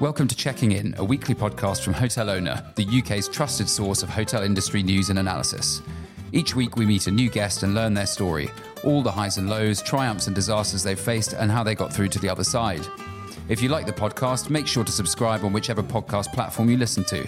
[0.00, 4.08] Welcome to Checking In, a weekly podcast from Hotel Owner, the UK's trusted source of
[4.08, 5.82] hotel industry news and analysis.
[6.32, 8.50] Each week, we meet a new guest and learn their story,
[8.82, 12.08] all the highs and lows, triumphs and disasters they've faced, and how they got through
[12.08, 12.84] to the other side.
[13.48, 17.04] If you like the podcast, make sure to subscribe on whichever podcast platform you listen
[17.04, 17.24] to.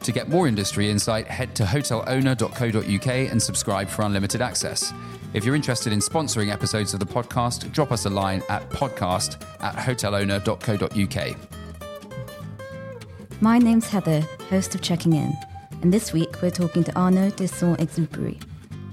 [0.00, 4.92] To get more industry insight, head to hotelowner.co.uk and subscribe for unlimited access.
[5.34, 9.40] If you're interested in sponsoring episodes of the podcast, drop us a line at podcast
[9.60, 11.57] at hotelowner.co.uk.
[13.40, 15.32] My name's Heather, host of Checking In,
[15.82, 18.42] and this week we're talking to Arnaud de Saint-Exupéry,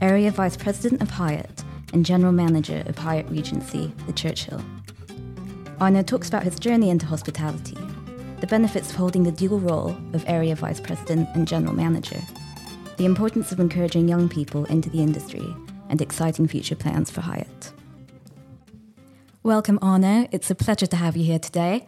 [0.02, 1.64] Area Vice President of Hyatt
[1.94, 4.64] and General Manager of Hyatt Regency, the Churchill.
[5.82, 7.76] Arnaud talks about his journey into hospitality,
[8.40, 12.22] the benefits of holding the dual role of Area Vice President and General Manager,
[12.98, 15.56] the importance of encouraging young people into the industry,
[15.90, 17.72] and exciting future plans for Hyatt.
[19.42, 20.28] Welcome, Arnaud.
[20.32, 21.86] It's a pleasure to have you here today.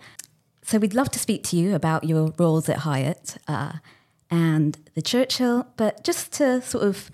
[0.67, 3.75] So, we'd love to speak to you about your roles at Hyatt uh,
[4.29, 7.09] and the Churchill, but just to sort of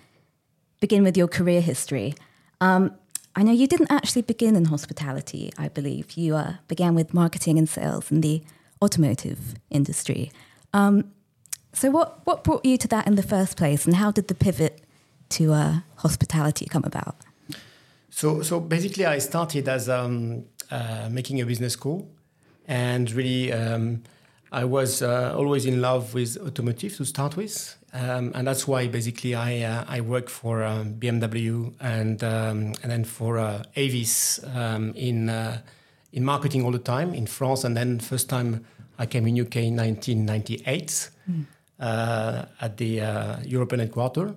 [0.80, 2.16] begin with your career history.
[2.62, 2.96] Um,
[3.36, 6.14] I know you didn't actually begin in hospitality, I believe.
[6.14, 8.42] You uh, began with marketing and sales in the
[8.82, 10.32] automotive industry.
[10.74, 11.12] Um,
[11.74, 14.36] so, what, what brought you to that in the first place, and how did the
[14.36, 14.82] pivot
[15.30, 17.18] to uh, hospitality come about?
[18.10, 22.10] So, so basically, I started as um, uh, making a business school,
[22.68, 24.04] and really, um,
[24.52, 28.88] I was uh, always in love with automotive to start with, um, and that's why
[28.88, 34.40] basically I uh, I work for um, BMW and um, and then for uh, Avis
[34.54, 35.60] um, in uh,
[36.12, 38.64] in marketing all the time in France, and then first time
[39.00, 41.46] I came in UK in 1998 mm.
[42.62, 44.34] at the European headquarters.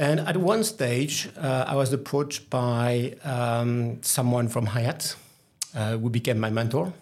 [0.00, 5.14] And at one stage, uh, I was approached by um, someone from Hyatt,
[5.74, 6.94] uh, who became my mentor.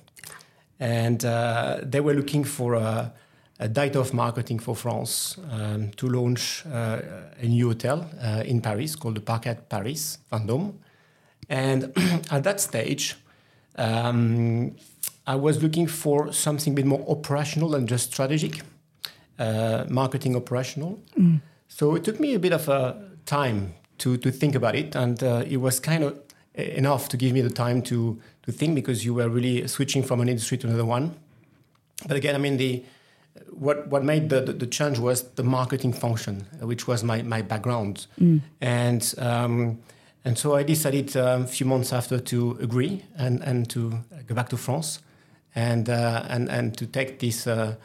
[0.80, 3.12] And uh, they were looking for a,
[3.58, 7.00] a director of marketing for France um, to launch uh,
[7.40, 10.74] a new hotel uh, in Paris called the Park Hyatt Paris, Vendôme.
[11.48, 11.92] And
[12.30, 13.16] at that stage,
[13.76, 14.76] um,
[15.26, 18.62] I was looking for something a bit more operational than just strategic,
[19.38, 21.00] uh, marketing operational.
[21.18, 21.40] Mm.
[21.68, 22.96] So it took me a bit of a
[23.26, 26.18] time to, to think about it, and uh, it was kind of
[26.58, 30.20] enough to give me the time to, to think because you were really switching from
[30.20, 31.14] an industry to another one.
[32.06, 32.84] But again, I mean, the,
[33.50, 37.42] what, what made the, the, the change was the marketing function, which was my, my
[37.42, 38.06] background.
[38.20, 38.40] Mm.
[38.60, 39.78] And, um,
[40.24, 44.34] and so I decided um, a few months after to agree and, and to go
[44.34, 45.00] back to France
[45.54, 47.76] and, uh, and, and to take this, uh,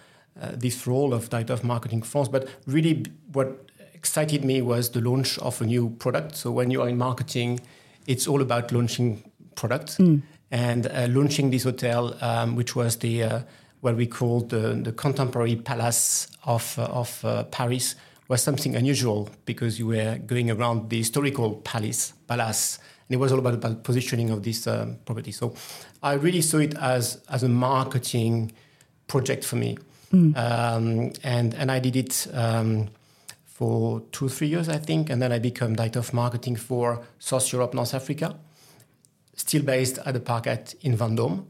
[0.41, 2.28] uh, this role of director of marketing France.
[2.28, 6.35] But really, what excited me was the launch of a new product.
[6.35, 7.62] So when you are in marketing,
[8.07, 9.23] it's all about launching
[9.55, 10.21] products mm.
[10.51, 13.39] and uh, launching this hotel, um, which was the uh,
[13.81, 17.95] what we called the, the contemporary palace of uh, of uh, Paris,
[18.27, 23.31] was something unusual because you were going around the historical palace, palace, and it was
[23.31, 25.31] all about the positioning of this um, property.
[25.31, 25.53] So
[26.01, 28.51] I really saw it as as a marketing
[29.07, 29.77] project for me,
[30.13, 30.35] mm.
[30.37, 32.27] um, and and I did it.
[33.63, 35.09] For two, three years, I think.
[35.09, 38.35] And then I became director of marketing for South Europe, North Africa,
[39.38, 41.46] still based at the Park Hyatt in Vendôme.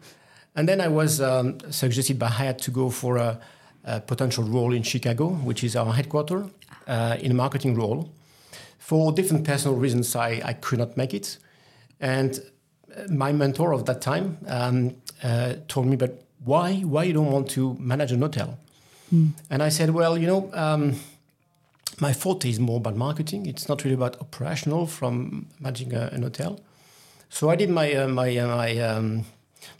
[0.56, 3.40] And then I was um, suggested by Hyatt to go for a,
[3.84, 6.52] a, potential role in Chicago, which is our headquarters,
[6.86, 8.12] uh, in a marketing role.
[8.78, 11.40] For different personal reasons, I, I could not make it.
[12.00, 12.40] And
[12.96, 17.32] uh, my mentor of that time um, uh, told me, but why, why you don't
[17.32, 18.60] want to manage an hotel?
[19.12, 19.32] Mm.
[19.50, 20.96] And I said, well, you know, um,
[22.00, 23.46] my forte is more about marketing.
[23.46, 26.60] It's not really about operational from managing a, an hotel.
[27.30, 29.26] So I did my uh, my uh, my um,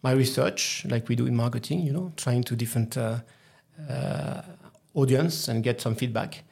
[0.02, 3.20] my research, like we do in marketing, you know, trying to different uh,
[3.90, 4.42] uh
[4.96, 6.44] audience and get some feedback.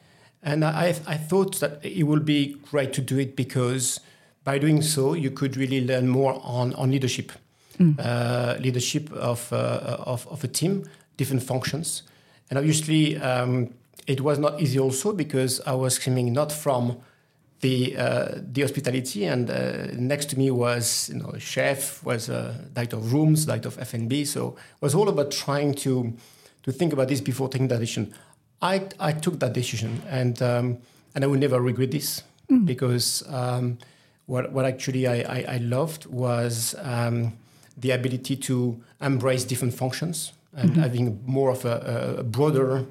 [0.42, 4.00] And I I thought that it would be great to do it because
[4.44, 7.32] by doing so you could really learn more on on leadership,
[7.78, 7.98] mm.
[7.98, 10.84] Uh, leadership of, uh, of of a team,
[11.16, 12.02] different functions,
[12.50, 13.16] and obviously.
[13.18, 13.74] Um,
[14.06, 16.98] it was not easy also because I was coming not from
[17.60, 22.28] the uh, the hospitality, and uh, next to me was you know a chef, was
[22.28, 24.24] a director of rooms, director of F and B.
[24.24, 26.12] So it was all about trying to
[26.64, 28.12] to think about this before taking that decision.
[28.60, 30.78] I I took that decision, and um,
[31.14, 32.66] and I will never regret this mm.
[32.66, 33.78] because um,
[34.26, 37.32] what what actually I I, I loved was um,
[37.76, 40.82] the ability to embrace different functions and mm-hmm.
[40.82, 42.82] having more of a, a broader uh,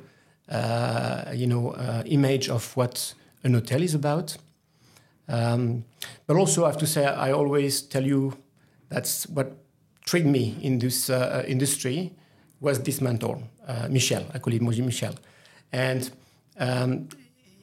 [1.33, 3.13] you know, uh, image of what
[3.43, 4.37] an hotel is about.
[5.27, 5.85] Um,
[6.27, 8.37] but also, I have to say, I always tell you
[8.89, 9.55] that's what
[10.05, 12.13] triggered me in this uh, industry
[12.59, 14.25] was this mentor, uh, Michel.
[14.33, 15.15] I call him Moji Michel,
[15.71, 16.11] and
[16.59, 17.07] um,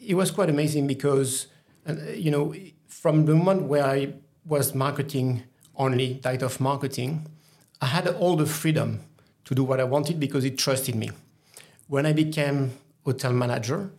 [0.00, 1.46] it was quite amazing because
[1.88, 2.54] uh, you know
[2.86, 4.14] from the moment where I
[4.44, 5.44] was marketing
[5.76, 7.28] only, director of marketing,
[7.80, 9.00] I had all the freedom
[9.44, 11.10] to do what I wanted because he trusted me.
[11.88, 12.72] When I became
[13.04, 13.90] hotel manager,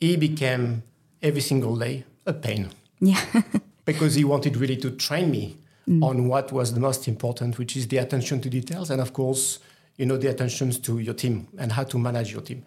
[0.00, 0.82] he became
[1.22, 2.70] every single day a pain.
[3.00, 3.24] Yeah.
[3.84, 5.56] because he wanted really to train me
[5.88, 6.04] mm.
[6.04, 9.60] on what was the most important, which is the attention to details, and of course,
[9.96, 12.62] you know, the attention to your team and how to manage your team.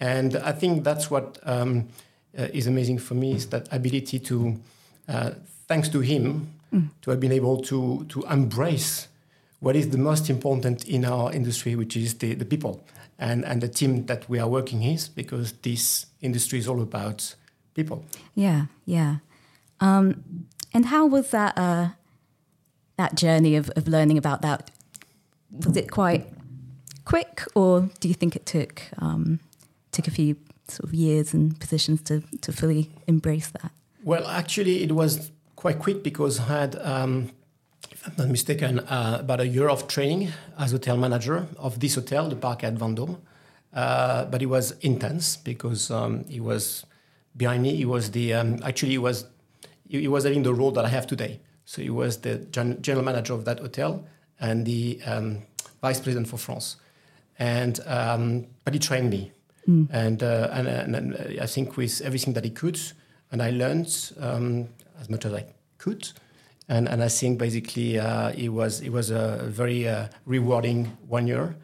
[0.00, 1.88] And I think that's what um,
[2.36, 4.58] uh, is amazing for me is that ability to,
[5.08, 5.30] uh,
[5.68, 6.88] thanks to him, mm.
[7.02, 9.08] to have been able to to embrace
[9.60, 12.82] what is the most important in our industry, which is the, the people
[13.22, 17.36] and, and the team that we are working is, because this industry is all about
[17.74, 18.04] people.
[18.34, 19.16] Yeah, yeah.
[19.80, 21.90] Um, and how was that uh,
[22.96, 24.70] that journey of, of learning about that?
[25.64, 26.26] Was it quite
[27.04, 29.38] quick, or do you think it took um,
[29.92, 30.36] took a few
[30.68, 33.70] sort of years and positions to, to fully embrace that?
[34.02, 37.30] Well, actually, it was quite quick because I had, um,
[37.90, 41.94] if I'm not mistaken, uh, about a year of training as hotel manager of this
[41.94, 43.18] hotel, the Park Hyatt Vendôme.
[43.72, 46.84] Uh, but it was intense because um, he was
[47.36, 47.74] behind me.
[47.74, 49.26] He was the um, actually he was
[49.88, 51.40] he, was having the role that I have today.
[51.64, 52.38] So he was the
[52.80, 54.04] general manager of that hotel
[54.40, 55.42] and the um,
[55.80, 56.76] vice president for France.
[57.38, 59.32] And um, but he trained me,
[59.66, 59.88] mm.
[59.90, 62.78] and, uh, and, and, and I think with everything that he could,
[63.30, 64.68] and I learned um,
[65.00, 65.46] as much as I
[65.78, 66.08] could.
[66.68, 71.26] And, and I think basically uh, it was it was a very uh, rewarding one
[71.26, 71.56] year,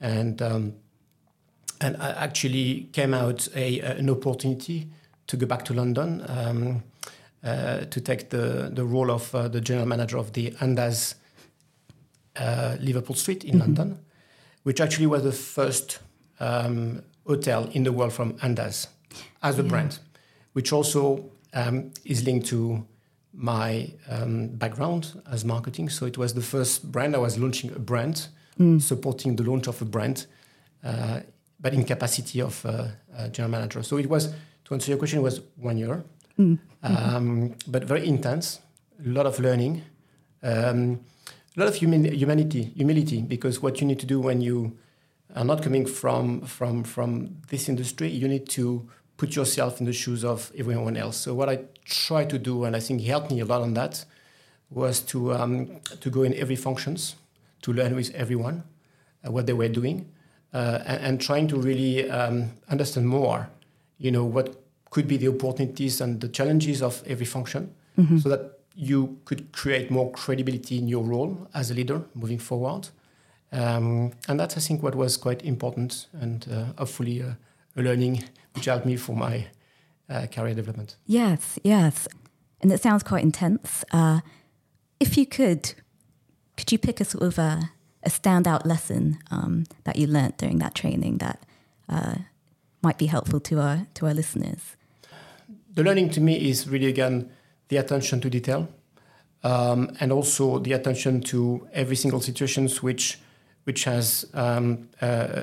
[0.00, 0.74] and um,
[1.80, 4.88] and I actually came out a, an opportunity
[5.26, 6.82] to go back to London um,
[7.44, 11.14] uh, to take the, the role of uh, the general manager of the Andaz
[12.36, 13.60] uh, Liverpool Street in mm-hmm.
[13.60, 13.98] London,
[14.62, 16.00] which actually was the first
[16.40, 18.88] um, hotel in the world from Andaz
[19.42, 19.68] as a yeah.
[19.68, 19.98] brand,
[20.52, 22.86] which also um, is linked to
[23.38, 25.88] my um, background as marketing.
[25.88, 28.26] So it was the first brand I was launching a brand,
[28.58, 28.82] mm.
[28.82, 30.26] supporting the launch of a brand,
[30.82, 31.20] uh,
[31.60, 32.88] but in capacity of uh,
[33.30, 33.82] general manager.
[33.84, 36.04] So it was to answer your question, it was one year,
[36.38, 36.58] mm.
[36.82, 38.60] um, but very intense.
[39.06, 39.82] A lot of learning,
[40.42, 41.00] um,
[41.56, 44.76] a lot of human, humanity, humility, because what you need to do when you
[45.36, 49.92] are not coming from from from this industry, you need to put yourself in the
[49.92, 51.18] shoes of everyone else.
[51.18, 54.06] So what I try to do, and I think helped me a lot on that,
[54.70, 57.16] was to um, to go in every functions,
[57.62, 58.62] to learn with everyone
[59.26, 60.06] uh, what they were doing,
[60.54, 63.50] uh, and, and, trying to really um, understand more
[63.98, 68.18] you know what could be the opportunities and the challenges of every function mm-hmm.
[68.18, 72.88] so that you could create more credibility in your role as a leader moving forward
[73.52, 77.32] um, and that's i think what was quite important and uh, hopefully uh,
[77.82, 79.46] learning which helped me for my
[80.08, 80.96] uh, career development.
[81.06, 82.08] Yes yes.
[82.60, 83.84] And it sounds quite intense.
[83.92, 84.20] Uh,
[85.00, 85.74] if you could
[86.56, 87.70] could you pick a sort of a,
[88.02, 91.40] a standout lesson um, that you learned during that training that
[91.88, 92.16] uh,
[92.82, 94.76] might be helpful to our to our listeners?
[95.74, 97.30] The learning to me is really again
[97.68, 98.68] the attention to detail,
[99.44, 103.18] um, and also the attention to every single situations which
[103.64, 105.42] which has um, uh,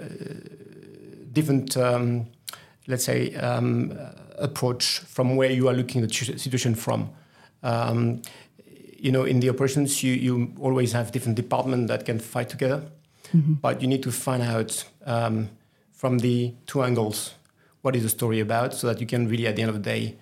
[1.35, 2.25] different, um,
[2.87, 3.93] let's say, um,
[4.37, 7.09] approach from where you are looking at the situation from.
[7.61, 8.21] Um,
[8.97, 12.83] you know, in the operations, you, you always have different departments that can fight together,
[13.31, 13.53] mm-hmm.
[13.53, 15.49] but you need to find out um,
[15.91, 17.35] from the two angles
[17.81, 19.89] what is the story about so that you can really at the end of the
[19.95, 20.15] day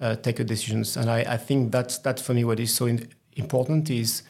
[0.00, 2.86] uh, take a decisions and I, I, think that's that's for me what is so
[2.86, 4.22] in, important is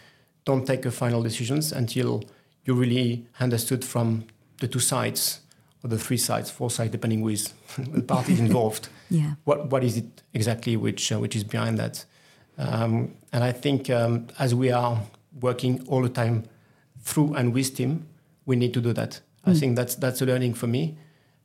[0.46, 2.24] don't take a final decisions until
[2.64, 4.24] you really understood from
[4.60, 5.40] the two sides
[5.82, 7.52] or the three sides four sides depending with
[7.92, 12.04] the parties involved yeah what what is it exactly which uh, which is behind that
[12.58, 15.00] um, and I think um, as we are
[15.40, 16.44] working all the time
[17.00, 18.06] through and with team
[18.46, 19.60] we need to do that I mm.
[19.60, 20.98] think that's that's a learning for me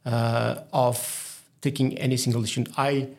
[0.05, 2.67] uh, of taking any single decision.
[2.77, 3.09] I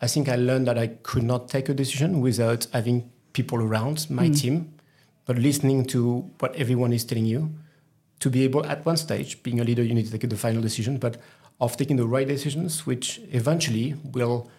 [0.00, 4.08] I think I learned that I could not take a decision without having people around
[4.10, 4.40] my mm.
[4.40, 4.74] team,
[5.24, 7.50] but listening to what everyone is telling you.
[8.20, 10.62] To be able, at one stage, being a leader, you need to take the final
[10.62, 11.18] decision, but
[11.60, 14.50] of taking the right decisions, which eventually will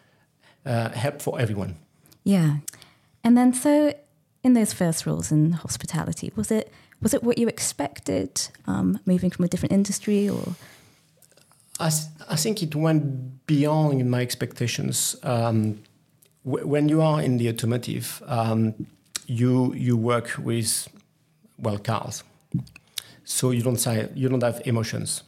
[0.66, 1.76] uh, help for everyone.
[2.24, 2.58] Yeah,
[3.24, 3.94] and then so
[4.44, 6.72] in those first roles in hospitality, was it
[7.02, 10.56] was it what you expected, um, moving from a different industry, or?
[11.80, 11.92] I,
[12.28, 15.16] I think it went beyond my expectations.
[15.24, 15.84] Um,
[16.44, 18.88] when you are in the automotive, um,
[19.28, 20.88] you you work with
[21.60, 22.24] well cars,
[23.27, 25.24] so you don't say you don't have emotions.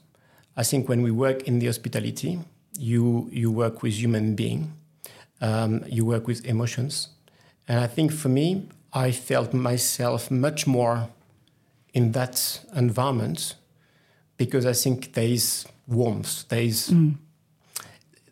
[0.55, 2.39] I think when we work in the hospitality,
[2.77, 4.71] you you work with human being,
[5.41, 7.09] um, you work with emotions,
[7.67, 11.09] and I think for me, I felt myself much more
[11.93, 13.55] in that environment
[14.37, 17.15] because I think there is warmth, there is mm.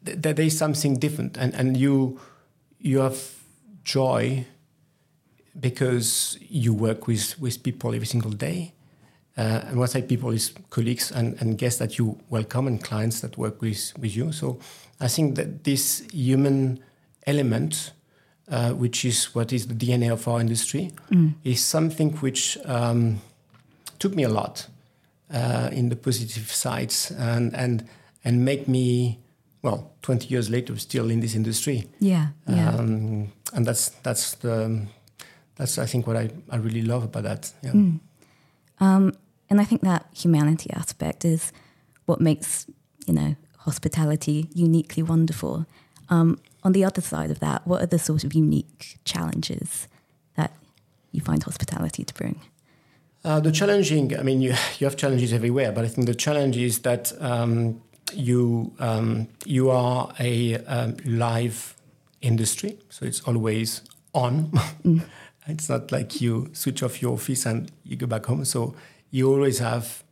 [0.06, 2.22] th- there is something different, and and you
[2.80, 3.20] you have
[3.84, 4.46] joy
[5.60, 8.72] because you work with with people every single day.
[9.38, 12.84] Uh, and what I say people is colleagues and, and guests that you welcome and
[12.84, 14.32] clients that work with, with you.
[14.32, 14.60] So
[15.00, 16.80] I think that this human
[17.28, 17.92] element,
[18.50, 21.34] uh, which is what is the DNA of our industry, mm.
[21.44, 23.22] is something which um,
[24.00, 24.68] took me a lot
[25.34, 27.88] uh, in the positive sides and and
[28.24, 29.20] and make me
[29.62, 32.70] well 20 years later still in this industry yeah, yeah.
[32.70, 34.86] Um, and that's that's the
[35.56, 38.00] that's i think what i, I really love about that yeah mm.
[38.80, 39.14] um,
[39.50, 41.52] and i think that humanity aspect is
[42.06, 42.68] what makes
[43.06, 45.66] you know hospitality uniquely wonderful
[46.10, 49.88] um, on the other side of that what are the sort of unique challenges
[50.36, 50.54] that
[51.12, 52.40] you find hospitality to bring
[53.26, 56.56] uh, the challenging, I mean, you, you have challenges everywhere, but I think the challenge
[56.56, 57.82] is that um,
[58.14, 61.76] you um, you are a um, live
[62.22, 63.82] industry, so it's always
[64.14, 64.52] on.
[64.86, 65.02] Mm.
[65.48, 68.46] it's not like you switch off your office and you go back home.
[68.46, 68.76] So
[69.18, 70.04] you always have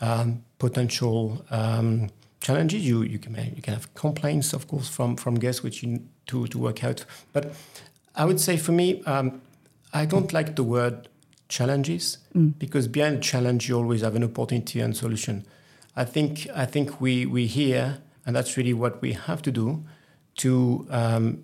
[0.00, 2.10] um, potential um,
[2.40, 2.86] challenges.
[2.86, 6.08] You you can you can have complaints, of course, from from guests, which you need
[6.26, 7.04] to to work out.
[7.32, 7.44] But
[8.14, 9.40] I would say for me, um,
[9.92, 11.08] I don't like the word
[11.48, 12.52] challenges mm.
[12.58, 15.46] because behind a challenge you always have an opportunity and solution.
[15.96, 19.84] I think I think we we here and that's really what we have to do
[20.38, 21.42] to um,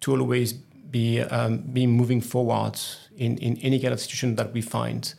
[0.00, 2.78] to always be um, be moving forward
[3.16, 5.14] in, in any kind of situation that we find.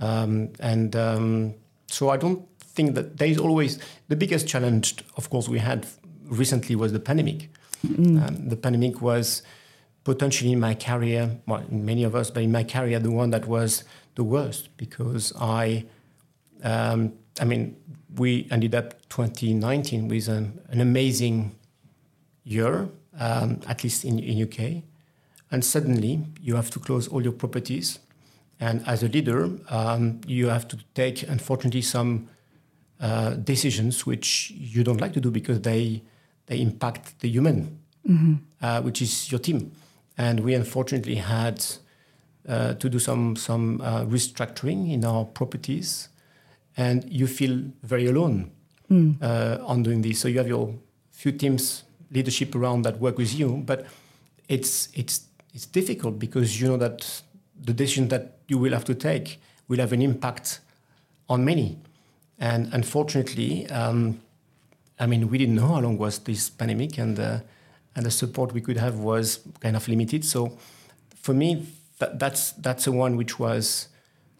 [0.00, 1.54] Um, and um,
[1.86, 4.96] so I don't think that there is always the biggest challenge.
[5.16, 5.86] Of course, we had
[6.24, 7.50] recently was the pandemic.
[7.86, 8.48] Mm.
[8.48, 9.42] the pandemic was
[10.04, 13.46] potentially in my career, well, many of us, but in my career, the one that
[13.46, 13.84] was
[14.14, 15.86] the worst because I,
[16.62, 17.76] um, I mean,
[18.16, 21.56] we ended up 2019 with an, an amazing
[22.44, 24.82] year, um, at least in, in UK,
[25.50, 27.98] and suddenly you have to close all your properties,
[28.60, 32.28] and as a leader, um, you have to take, unfortunately, some
[33.00, 36.02] uh, decisions which you don't like to do because they
[36.46, 38.34] they impact the human, mm-hmm.
[38.60, 39.72] uh, which is your team
[40.16, 41.64] and we unfortunately had
[42.48, 46.08] uh, to do some some uh, restructuring in our properties,
[46.76, 48.50] and you feel very alone
[48.90, 49.16] mm.
[49.22, 50.20] uh, on doing this.
[50.20, 50.74] So you have your
[51.10, 53.86] few teams leadership around that work with you, but
[54.48, 57.22] it's it's it's difficult because you know that
[57.64, 60.60] the decision that you will have to take will have an impact
[61.28, 61.78] on many,
[62.38, 63.66] and unfortunately.
[63.70, 64.20] Um,
[65.00, 67.40] I mean, we didn't know how long was this pandemic, and uh,
[67.96, 70.24] and the support we could have was kind of limited.
[70.24, 70.56] So
[71.16, 71.66] for me,
[71.98, 73.88] that, that's that's the one which was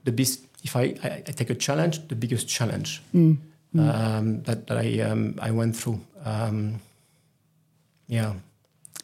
[0.05, 0.41] the best.
[0.63, 3.37] If I, I, I take a challenge, the biggest challenge mm.
[3.75, 3.95] Mm.
[3.95, 6.01] Um, that, that I um, I went through.
[6.25, 6.81] Um,
[8.07, 8.35] yeah.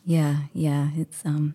[0.07, 0.91] Yeah, yeah.
[0.97, 1.55] It's um,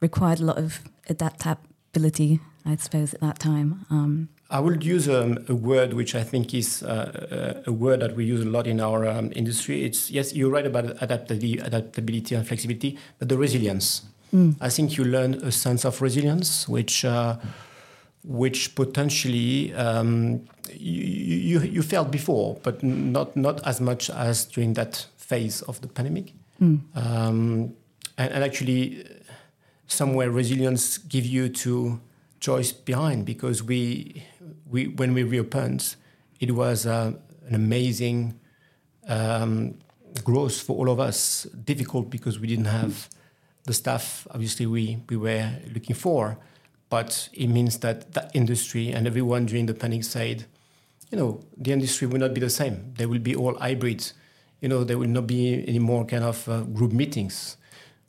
[0.00, 3.86] required a lot of adaptability, I suppose, at that time.
[3.90, 8.16] Um, I would use um, a word which I think is uh, a word that
[8.16, 9.84] we use a lot in our um, industry.
[9.84, 14.02] It's yes, you're right about adaptability, adaptability and flexibility, but the resilience.
[14.34, 14.56] Mm.
[14.60, 17.36] I think you learn a sense of resilience, which uh,
[18.24, 24.72] which potentially um, you, you, you felt before, but not not as much as during
[24.74, 26.32] that phase of the pandemic.
[26.60, 26.80] Mm.
[26.94, 27.74] and,
[28.16, 29.04] and actually,
[29.88, 32.00] somewhere resilience give you to
[32.40, 34.24] choice behind because we
[34.70, 35.96] we, when we reopened,
[36.40, 37.12] it was uh,
[37.46, 38.38] an amazing
[39.08, 39.78] um,
[40.22, 41.44] growth for all of us.
[41.64, 43.08] Difficult because we didn't have
[43.64, 46.38] the staff, obviously, we, we were looking for.
[46.90, 50.46] But it means that that industry and everyone during the panic said,
[51.10, 52.94] you know, the industry will not be the same.
[52.96, 54.14] They will be all hybrids.
[54.60, 57.56] You know, there will not be any more kind of uh, group meetings.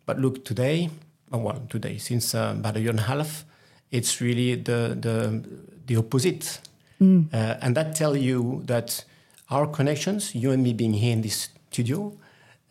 [0.06, 0.90] But look, today,
[1.38, 3.46] well, today, since uh, about a year and a half,
[3.92, 5.44] it's really the the
[5.86, 6.60] the opposite,
[7.00, 7.32] mm.
[7.34, 9.06] uh, and that tell you that
[9.50, 12.14] our connections, you and me being here in this studio,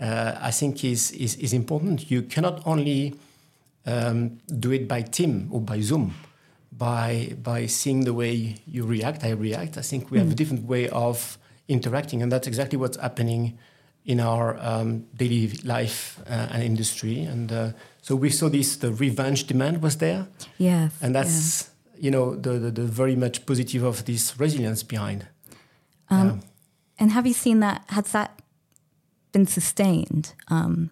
[0.01, 2.11] uh, I think is, is is important.
[2.11, 3.15] You cannot only
[3.87, 6.15] um, do it by team or by Zoom,
[6.73, 9.77] by by seeing the way you react, I react.
[9.79, 10.23] I think we mm.
[10.23, 11.39] have a different way of
[11.69, 13.59] interacting, and that's exactly what's happening
[14.05, 17.23] in our um, daily life uh, and industry.
[17.23, 20.27] And uh, so we saw this, the revenge demand was there.
[20.59, 20.93] Yes.
[21.03, 25.27] And that's, you know, the, the, the very much positive of this resilience behind.
[26.11, 26.41] Um,
[27.01, 27.83] And have you seen that?
[27.89, 28.31] Has that
[29.33, 30.91] been sustained um,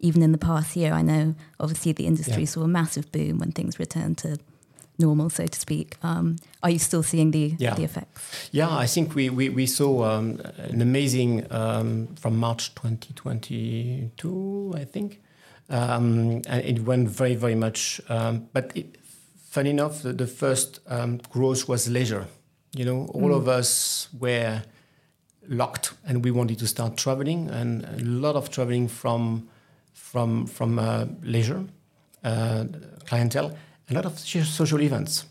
[0.00, 0.92] even in the past year?
[0.94, 2.48] I know obviously the industry Yeah.
[2.48, 4.36] saw a massive boom when things returned to
[4.98, 5.96] normal, so to speak.
[6.02, 7.74] Um, are you still seeing the, Yeah.
[7.76, 8.48] the effects?
[8.52, 10.40] Yeah, I think we, we, we saw um,
[10.72, 15.20] an amazing um, from March 2022, I think.
[15.70, 18.00] Um, and it went very, very much.
[18.08, 18.96] Um, but it,
[19.50, 22.26] funny enough, the, the first um, growth was leisure.
[22.74, 24.62] You know, all of us were
[25.48, 29.48] locked and we wanted to start traveling, and a lot of traveling from
[29.92, 31.64] from from uh, leisure
[32.24, 32.64] uh,
[33.06, 33.56] clientele,
[33.90, 35.26] a lot of social events,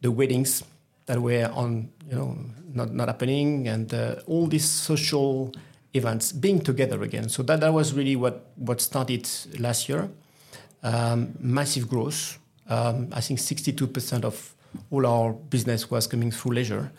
[0.00, 0.64] the weddings
[1.06, 2.36] that were on, you know,
[2.72, 5.52] not not happening, and uh, all these social
[5.94, 7.28] events being together again.
[7.28, 10.08] So that that was really what what started last year.
[10.82, 12.38] Um, massive growth.
[12.68, 14.54] Um, I think 62% of
[14.90, 16.90] all our business was coming through leisure.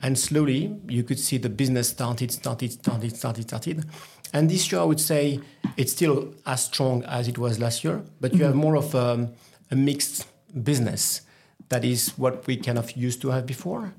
[0.00, 3.84] And slowly, you could see the business started, started, started, started, started.
[4.32, 5.40] And this year, I would say
[5.76, 9.28] it's still as strong as it was last year, but you have more of um,
[9.70, 10.26] a mixed
[10.62, 11.22] business.
[11.68, 13.92] That is what we kind of used to have before.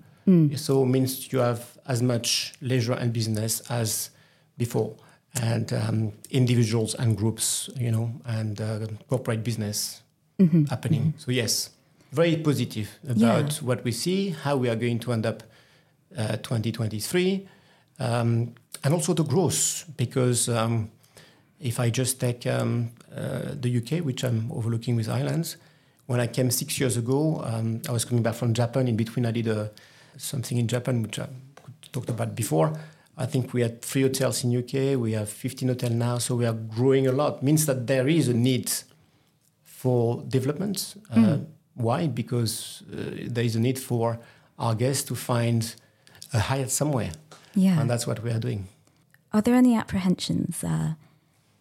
[0.57, 4.11] So it means you have as much leisure and business as
[4.59, 4.93] before,
[5.41, 10.03] and um, individuals and groups, you know, and uh, corporate business
[10.69, 11.13] happening.
[11.17, 11.69] So yes,
[12.13, 13.67] very positive about Yeah.
[13.67, 15.43] what we see, how we are going to end up
[16.17, 17.47] uh, 2023,
[17.99, 19.85] um, and also the growth.
[19.97, 20.89] Because um,
[21.59, 25.55] if I just take um, uh, the UK, which I'm overlooking with Ireland,
[26.07, 28.87] when I came six years ago, um, I was coming back from Japan.
[28.87, 29.69] In between, I did a,
[30.17, 31.27] something in Japan, which I
[31.91, 32.71] talked about before.
[33.21, 34.97] I think we had three hotels in UK.
[34.97, 37.43] We have 15 hotels now, so we are growing a lot.
[37.43, 38.71] Means that there is a need
[39.63, 40.95] for development.
[41.11, 41.39] Uh,
[41.75, 42.07] why?
[42.07, 44.19] Because uh, there is a need for
[44.57, 45.75] our guests to find
[46.33, 47.11] a Hyatt somewhere,
[47.55, 47.79] Yeah.
[47.81, 48.67] and that's what we are doing.
[49.33, 50.63] Are there any apprehensions?
[50.63, 50.93] Uh,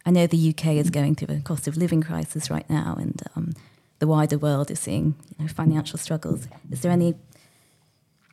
[0.06, 3.20] I know the UK is going through a cost of living crisis right now, and
[3.36, 3.52] um,
[3.98, 6.46] the wider world is seeing you know, financial struggles.
[6.70, 7.14] Is there any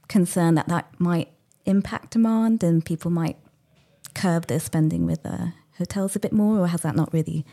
[0.08, 1.30] concern that that might
[1.66, 3.38] impact demand and people might
[4.14, 5.48] curb their spending with uh,
[5.78, 7.46] hotels a bit more, or has that not really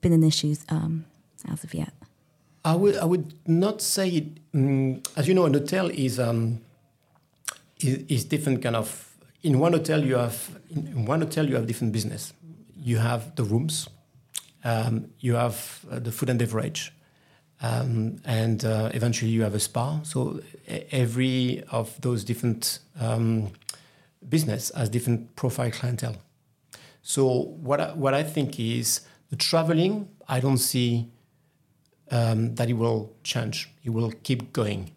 [0.00, 1.04] been an issue um,
[1.50, 1.92] as of yet?
[2.64, 4.52] I would I would not say it.
[4.52, 6.60] mm as you know, an hotel is um,
[7.80, 9.04] is, is different kind of.
[9.42, 12.32] In one hotel, you have in one hotel you have different business.
[12.76, 13.88] You have the rooms,
[14.64, 16.92] um, you have uh, the food and beverage,
[17.60, 20.00] um, and uh, eventually you have a spa.
[20.02, 20.40] So
[20.90, 23.50] every of those different um,
[24.28, 26.16] business has different profile clientele.
[27.02, 27.26] So
[27.62, 30.08] what I, what I think is the traveling.
[30.28, 31.08] I don't see
[32.10, 33.70] um, that it will change.
[33.84, 34.92] It will keep going.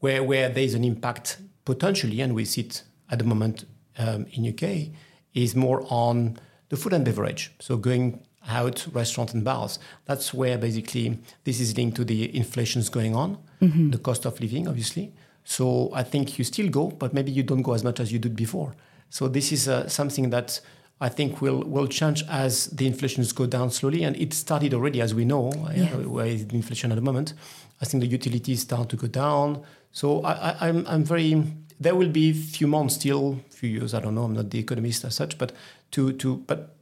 [0.00, 3.64] Where where there is an impact potentially, and we see it at the moment
[3.98, 4.94] um, in UK,
[5.32, 6.38] is more on
[6.68, 7.52] the food and beverage.
[7.60, 9.78] So going out, restaurants and bars.
[10.06, 14.68] That's where basically this is linked to the inflations going on, the cost of living,
[14.68, 15.12] obviously.
[15.44, 18.18] So I think you still go, but maybe you don't go as much as you
[18.18, 18.74] did before.
[19.10, 20.60] So this is uh, something that
[21.00, 25.00] I think will will change as the inflations go down slowly, and it started already,
[25.00, 25.96] as we know, Yeah.
[26.06, 27.34] where is the inflation at the moment.
[27.82, 29.62] I think the utilities start to go down.
[29.92, 31.42] So I, I, I'm I'm very.
[31.80, 33.92] There will be few months still, few years.
[33.94, 34.24] I don't know.
[34.24, 35.52] I'm not the economist as such, but
[35.90, 36.73] to to but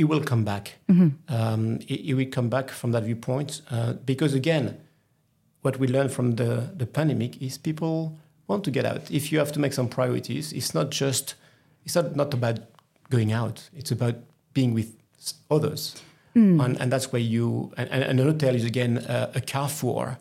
[0.00, 0.64] it will come back.
[1.28, 4.78] Um, it, it will come back from that viewpoint uh, because again,
[5.62, 9.10] what we learned from the, the pandemic is people want to get out.
[9.10, 11.34] If you have to make some priorities, it's not just
[11.84, 12.58] it's not, not about
[13.10, 13.68] going out.
[13.76, 14.16] It's about
[14.54, 14.96] being with
[15.50, 16.02] others,
[16.60, 20.18] and, and that's where you and, and an hotel is again uh, a carrefour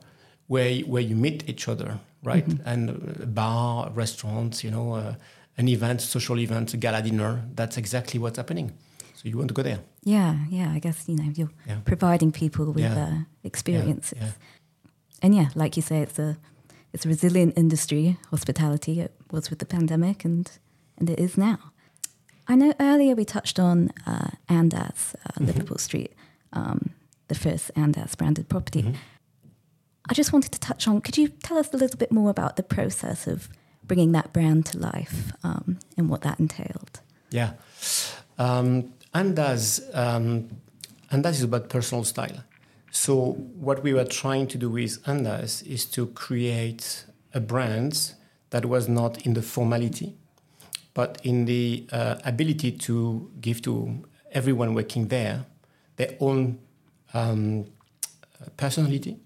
[0.48, 2.46] where where you meet each other, right?
[2.66, 2.90] And
[3.24, 5.16] a bar, restaurants, you know, uh,
[5.58, 7.44] an event, social event, a gala dinner.
[7.56, 8.74] That's exactly what's happening.
[9.22, 9.80] So you want to go there.
[10.06, 10.72] Yeah, yeah.
[10.72, 11.80] I guess you know you're Yeah.
[11.84, 13.04] providing people with Yeah.
[13.08, 14.32] uh, experiences, yeah.
[15.22, 16.38] and yeah, like you say, it's a
[16.94, 18.18] it's a resilient industry.
[18.32, 19.02] Hospitality.
[19.02, 20.50] It was with the pandemic, and
[20.98, 21.58] and it is now.
[22.48, 26.14] I know earlier we touched on uh, Andaz, uh, Liverpool Street,
[26.54, 26.80] um,
[27.28, 28.94] the first Andaz branded property.
[30.10, 31.02] I just wanted to touch on.
[31.02, 33.50] Could you tell us a little bit more about the process of
[33.84, 37.02] bringing that brand to life um, and what that entailed?
[37.32, 37.52] Yeah.
[38.38, 40.50] Um, Andaz, um,
[41.12, 42.44] Andaz is about personal style.
[42.92, 48.14] So what we were trying to do with Andaz is to create a brand
[48.52, 50.16] that was not in the formality,
[50.94, 55.46] but in the uh, ability to give to everyone working there
[55.98, 56.60] their own
[57.14, 57.66] um,
[58.58, 59.18] personality,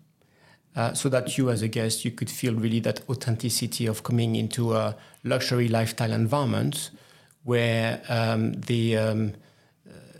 [0.75, 4.35] uh, so that you, as a guest, you could feel really that authenticity of coming
[4.35, 6.89] into a luxury lifestyle environment
[7.43, 9.33] where um, the um,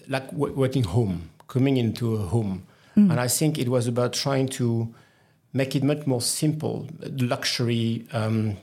[0.07, 2.65] like w- working home, coming into a home,
[2.97, 3.09] mm.
[3.09, 4.93] and I think it was about trying to
[5.53, 8.57] make it much more simple, luxury, um,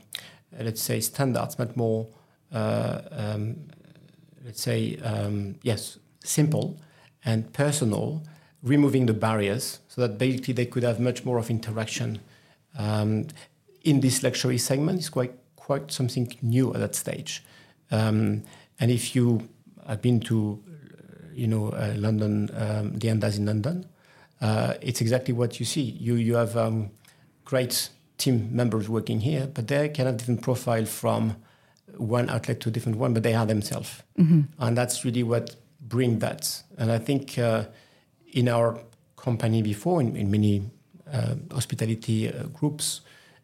[0.59, 2.07] let's say standards, much more,
[2.51, 3.55] uh, um,
[4.43, 6.77] let's say um, yes, simple
[7.23, 8.23] and personal,
[8.61, 12.19] removing the barriers so that basically they could have much more of interaction.
[12.77, 13.27] Um,
[13.83, 17.43] in this luxury segment is quite quite something new at that stage.
[17.91, 18.43] Um,
[18.79, 19.47] and if you
[19.87, 20.61] have been to,
[21.33, 23.85] you know, uh, London, um, the Andaz in London,
[24.41, 25.81] uh, it's exactly what you see.
[25.81, 26.91] You you have um,
[27.45, 31.35] great team members working here, but they can have different profile from
[31.97, 34.41] one outlet to a different one, but they are themselves, mm-hmm.
[34.59, 36.63] and that's really what bring that.
[36.77, 37.65] And I think uh,
[38.33, 38.79] in our
[39.17, 40.63] company before, in, in many
[41.11, 43.01] uh, hospitality uh, groups,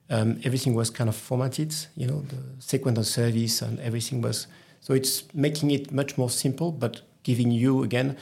[0.09, 1.75] um, everything was kind of formatted.
[1.95, 4.47] You know, the sequence of service and everything was.
[4.79, 8.15] So it's making it much more simple, but giving you again,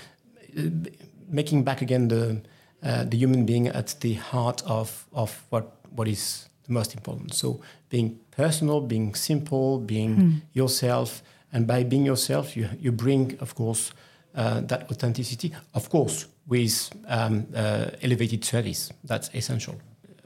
[1.29, 2.41] making back again the
[2.83, 5.65] uh, the human being at the heart of of what
[5.95, 7.33] what is the most important.
[7.33, 10.41] So being personal, being simple, being mm.
[10.53, 11.21] yourself,
[11.53, 13.93] and by being yourself, you you bring, of course,
[14.35, 15.53] uh, that authenticity.
[15.73, 18.91] Of course, with um, uh, elevated service.
[19.03, 19.75] That's essential.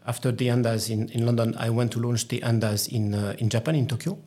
[0.05, 3.49] After the Andaz in, in London, I went to launch the Andaz in, uh, in
[3.49, 4.17] Japan, in Tokyo.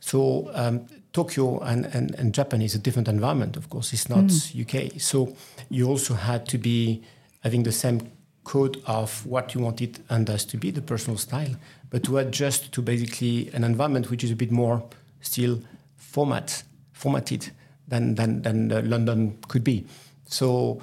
[0.00, 3.92] So um, Tokyo and, and, and Japan is a different environment, of course.
[3.92, 4.92] It's not mm.
[4.94, 5.00] UK.
[5.00, 5.34] So
[5.70, 7.02] you also had to be
[7.40, 8.12] having the same
[8.44, 11.54] code of what you wanted Andaz to be, the personal style,
[11.90, 14.82] but to adjust to basically an environment which is a bit more
[15.20, 15.60] still
[15.96, 17.50] format formatted
[17.86, 19.86] than than, than uh, London could be.
[20.26, 20.80] So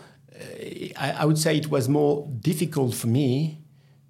[0.98, 3.60] I, I, would say it was more difficult for me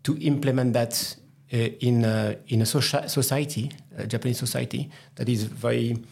[0.04, 1.16] to implement that
[1.56, 6.04] uh, in a, in a society, a Japanese society that is very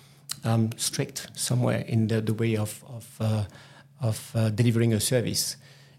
[0.46, 3.44] um, strict somewhere in the, the way of of, uh,
[4.00, 5.58] of uh, delivering a service.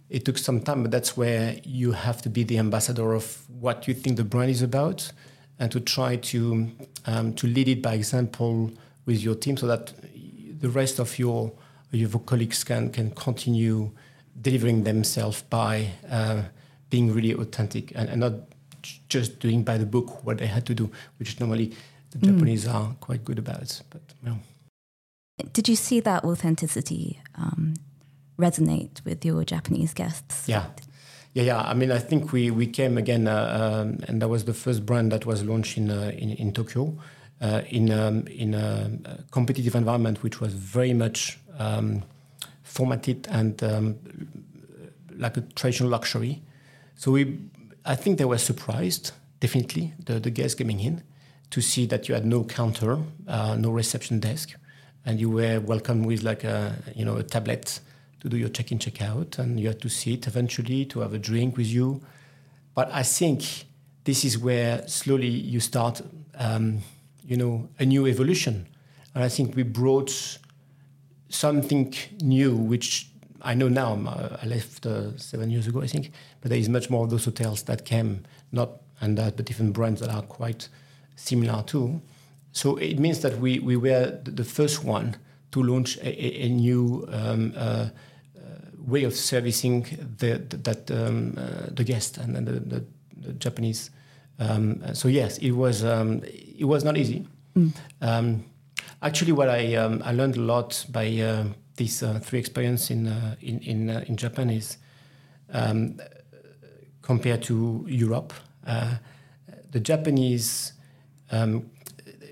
[0.09, 3.87] It took some time, but that's where you have to be the ambassador of what
[3.87, 5.13] you think the brand is about,
[5.59, 6.71] and to try to
[7.05, 8.71] um, to lead it by example
[9.05, 9.93] with your team, so that
[10.61, 11.53] the rest of your
[11.91, 13.91] your colleagues can can continue
[14.41, 16.43] delivering themselves by uh,
[16.91, 18.33] being really authentic and, and, not
[19.09, 21.73] just doing by the book what they had to do, which normally
[22.11, 22.33] the mm.
[22.33, 23.81] Japanese are quite good about.
[23.91, 24.39] But no.
[25.53, 27.75] Did you see that authenticity um,
[28.39, 30.49] resonate with your Japanese guests?
[30.49, 30.67] Yeah.
[31.33, 31.61] Yeah, yeah.
[31.63, 34.87] I mean, I think we, we came again, uh, um, and that was the first
[34.87, 36.97] brand that was launched in uh, in, in, Tokyo,
[37.41, 42.05] uh, in um, in a competitive environment, which was very much um,
[42.63, 43.97] formatted and um,
[45.17, 46.43] like a traditional luxury.
[46.95, 47.39] So we,
[47.85, 51.03] I think they were surprised, definitely, the, the guests coming in,
[51.51, 54.55] to see that you had no counter, uh, no reception desk,
[55.05, 57.81] and you were welcomed with like a you know a tablet
[58.21, 61.59] to do your check-in, check-out, and you had to sit eventually to have a drink
[61.59, 62.01] with you.
[62.75, 63.67] But I think
[64.05, 66.01] this is where slowly you start,
[66.37, 66.79] um,
[67.23, 68.67] you know, a new evolution,
[69.15, 70.39] and I think we brought
[71.29, 73.11] something new, which
[73.45, 73.95] I know now.
[73.95, 77.11] Uh, I left uh, seven years ago, I think, but there is much more of
[77.11, 80.69] those hotels that came, not and uh, the different brands that are quite
[81.17, 82.01] similar too.
[82.53, 85.17] So it means that we, we were the first one
[85.53, 87.89] to launch a, a new um, uh, uh,
[88.79, 89.83] way of servicing
[90.19, 92.85] the, the that um, uh, the guest and, and the, the,
[93.17, 93.91] the, Japanese.
[94.39, 97.27] Um, so yes, it was um, it was not easy.
[97.57, 97.73] Mm.
[98.01, 98.45] Um,
[99.05, 101.45] Actually, what I um, I learned a lot by uh,
[101.77, 104.79] these uh, three experience in uh, in in, uh, in Japan is
[105.53, 106.01] um,
[107.03, 108.33] compared to Europe,
[108.67, 108.95] uh,
[109.71, 110.73] the Japanese
[111.31, 111.71] um,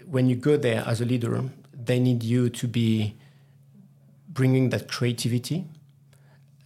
[0.07, 3.15] when you go there as a leader, they need you to be
[4.29, 5.67] bringing that creativity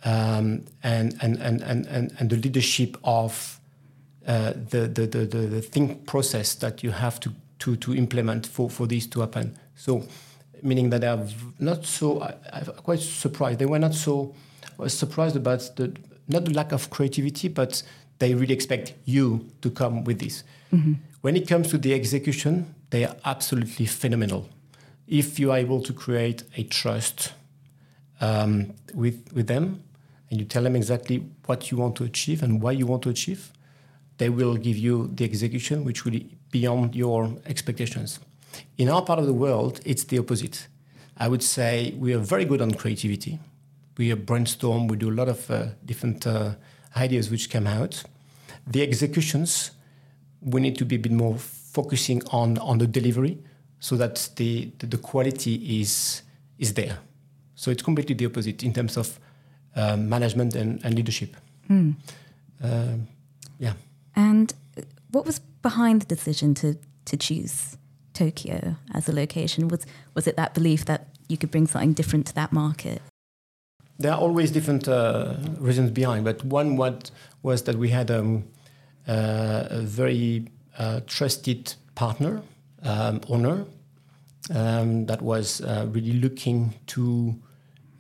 [0.05, 3.61] um, and, and, and, and, and, the leadership of
[4.27, 8.71] uh, the, the, the, the think process that you have to, to, to implement for,
[8.71, 9.57] for this to happen.
[9.75, 10.07] So,
[10.63, 11.27] meaning that they are
[11.59, 12.21] not so.
[12.21, 13.59] I, I'm quite surprised.
[13.59, 14.35] They were not so
[14.89, 15.97] surprised about the
[16.29, 17.83] not the lack of creativity, but
[18.19, 20.43] they really expect you to come with this.
[20.73, 20.95] Mm-hmm.
[21.21, 24.49] When it comes to the execution, they are absolutely phenomenal.
[25.07, 27.33] If you are able to create a trust
[28.21, 29.83] um, with with them,
[30.31, 33.11] and you tell them exactly what you want to achieve and why you want to
[33.11, 33.53] achieve,
[34.19, 38.19] they will give you the execution which will be beyond your expectations.
[38.77, 40.69] In our part of the world, it's the opposite.
[41.17, 43.39] I would say we are very good on creativity.
[43.97, 46.51] We brainstorm, we do a lot of uh, different uh,
[46.95, 48.05] ideas which come out.
[48.67, 49.71] the executions,
[50.41, 53.39] we need to be a bit more focusing on on the delivery,
[53.79, 56.23] so that the the, the quality is
[56.59, 56.99] is there.
[57.55, 59.19] So it's completely the opposite in terms of
[59.77, 61.37] um, management and, and leadership.
[61.71, 63.09] Um,
[63.59, 63.73] yeah.
[64.15, 64.53] And
[65.11, 67.77] what was behind the decision to to choose
[68.17, 69.69] Tokyo as a location?
[69.69, 73.03] Was was it that belief that you could bring something different to that market?
[73.99, 77.11] There are always different uh, reasons behind, but one what
[77.43, 78.45] was that we had um,
[79.09, 80.49] uh, a very
[80.79, 82.43] uh, trusted partner,
[82.83, 83.65] um, owner,
[84.55, 87.35] um, that was uh, really looking to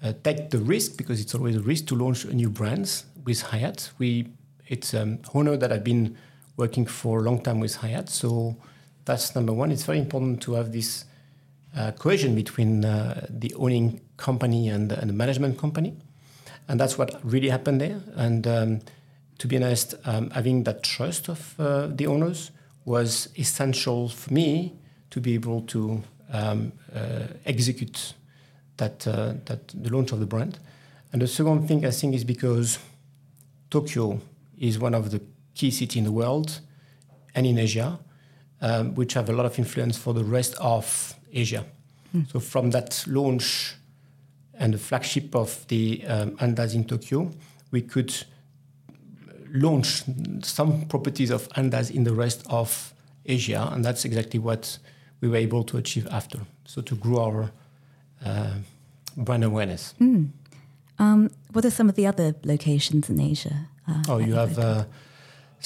[0.03, 3.41] uh, take the risk because it's always a risk to launch a new brands with
[3.41, 3.91] Hyatt.
[3.99, 4.29] We
[4.69, 6.17] it's um, owner that I've been
[6.57, 8.57] working for a long time with Hyatt, so
[9.07, 9.73] that's number one.
[9.73, 11.05] It's very important to have this
[11.75, 15.95] uh, cohesion between uh, the owning company and, and, the management company,
[16.69, 18.01] and that's what really happened there.
[18.14, 18.81] And um,
[19.38, 22.51] to be honest, um, having that trust of uh, the owners
[22.85, 24.75] was essential for me
[25.11, 28.14] to be able to um, uh, execute
[28.79, 30.59] that uh, that the launch of the brand.
[31.12, 32.79] And the second thing I think is because
[33.71, 34.21] Tokyo
[34.59, 35.21] is one of the
[35.55, 36.61] key cities in the world
[37.35, 37.99] and in Asia,
[38.61, 41.64] um, which have a lot of influence for the rest of Asia.
[42.14, 42.31] Mm.
[42.31, 43.75] So from that launch
[44.55, 47.31] and the flagship of the um, Andaz in Tokyo,
[47.71, 48.14] we could
[49.53, 50.03] launch
[50.42, 54.79] some properties of Andaz in the rest of Asia, and that's exactly what
[55.21, 56.40] we were able to achieve after.
[56.64, 57.51] So to grow our
[58.25, 58.55] uh,
[59.16, 59.95] brand awareness.
[60.01, 60.31] Mm.
[60.99, 63.69] Um, what are some of the other locations in Asia?
[63.88, 64.85] Uh, oh, you have uh,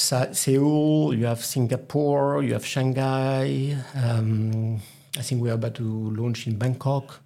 [0.00, 3.76] Seoul, you have Singapore, you have Shanghai.
[3.94, 4.80] Um,
[5.18, 7.20] I think we are about to launch in Bangkok.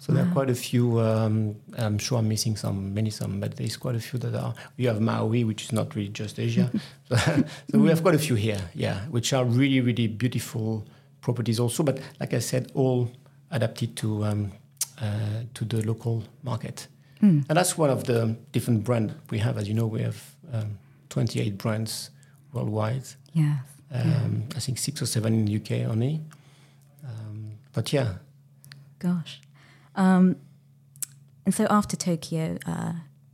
[0.00, 1.00] So there are quite a few.
[1.00, 4.54] Um, I'm sure I'm missing some, many some, but there's quite a few that are.
[4.76, 6.70] You have Maui, which is not really just Asia.
[7.08, 7.16] so,
[7.70, 10.86] so we have quite a few here, yeah, which are really, really beautiful
[11.20, 11.82] properties also.
[11.82, 13.10] But like I said, all
[13.50, 14.52] adapted to um,
[15.00, 16.86] uh, to the local market.
[17.22, 17.44] Mm.
[17.48, 19.58] And that's one of the different brands we have.
[19.58, 20.78] As you know, we have um,
[21.10, 22.10] 28 brands
[22.52, 23.04] worldwide.
[23.32, 23.62] Yes.
[23.92, 24.56] Um, yeah.
[24.56, 26.20] I think six or seven in the UK only.
[27.04, 28.14] Um, but yeah.
[28.98, 29.40] Gosh.
[29.94, 30.36] Um,
[31.44, 32.92] and so after Tokyo, uh,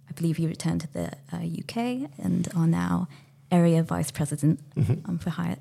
[0.08, 3.08] I believe you returned to the uh, UK and are now
[3.50, 5.08] area vice president mm-hmm.
[5.08, 5.60] Um, for Hyatt.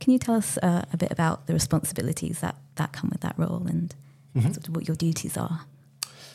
[0.00, 3.34] Can you tell us uh, a bit about the responsibilities that, that come with that
[3.38, 3.94] role and
[4.36, 4.52] mm-hmm.
[4.52, 5.62] sort of what your duties are?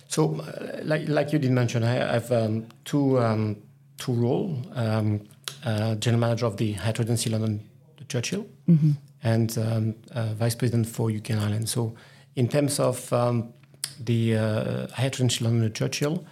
[0.07, 3.57] So, uh, like, like you did mention, I have um, two um,
[3.99, 5.21] two roles: um,
[5.65, 7.67] uh, general manager of the Hyatt Regency London,
[8.07, 8.91] Churchill, mm-hmm.
[9.23, 11.69] and um, uh, vice president for UK and Ireland.
[11.69, 11.95] So,
[12.35, 13.53] in terms of um,
[13.99, 16.25] the uh, Regency London, Churchill,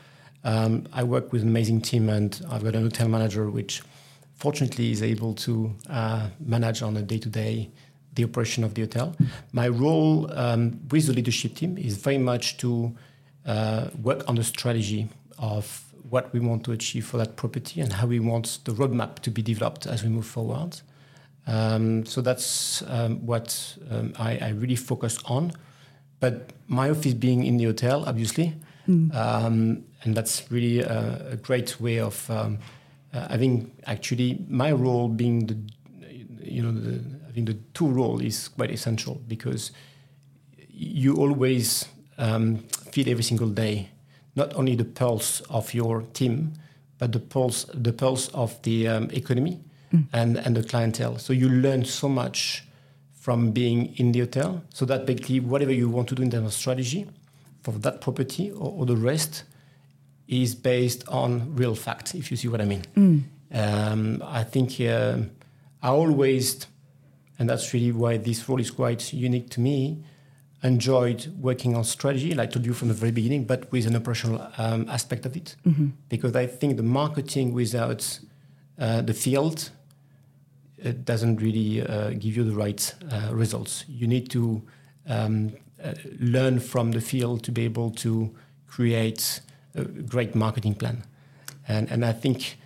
[0.43, 3.81] um, I work with an amazing team, and I've got an hotel manager which,
[4.35, 7.69] fortunately, is able to uh, manage on a day-to-day
[8.13, 9.15] the operation of the hotel.
[9.51, 12.95] My role um, with the leadership team is very much to
[13.45, 17.93] uh, work on the strategy of what we want to achieve for that property and
[17.93, 20.81] how we want the roadmap to be developed as we move forward.
[21.45, 25.53] Um, so that's um, what um, I, I, really focus on.
[26.19, 28.53] But my office being in the hotel, obviously,
[28.87, 29.15] mm.
[29.15, 32.59] and that's really a, a great way of um,
[33.13, 35.57] uh, having actually my role being the,
[36.43, 37.01] you know, the,
[37.37, 39.71] think the two role is quite essential because
[40.67, 41.85] you always
[42.17, 42.57] um,
[42.91, 43.89] feel every single day
[44.37, 46.53] not only the pulse of your team,
[46.99, 49.59] but the pulse the pulse of the um, economy
[49.93, 50.05] mm.
[50.13, 51.17] and and the clientele.
[51.17, 52.63] So you learn so much
[53.13, 54.63] from being in the hotel.
[54.73, 57.07] So that basically whatever you want to do in terms of strategy
[57.61, 59.43] for that property or, or the rest
[60.27, 62.13] is based on real facts.
[62.13, 62.83] If you see what I mean.
[62.95, 63.23] Mm.
[63.51, 65.17] Um, I think uh,
[65.81, 66.67] I always,
[67.39, 70.03] and that's really why this role is quite unique to me
[70.63, 73.95] enjoyed working on strategy, like I told you from the very beginning, but with an
[73.95, 75.55] operational um, aspect of it.
[75.65, 75.89] Mm-hmm.
[76.09, 78.19] Because I think the marketing without
[78.79, 79.71] uh, the field
[80.77, 83.83] it doesn't really uh, give you the right uh, results.
[83.87, 84.61] You need to
[85.07, 88.35] um, uh, learn from the field to be able to
[88.67, 89.41] create
[89.75, 91.03] a great marketing plan.
[91.67, 92.57] And, and I think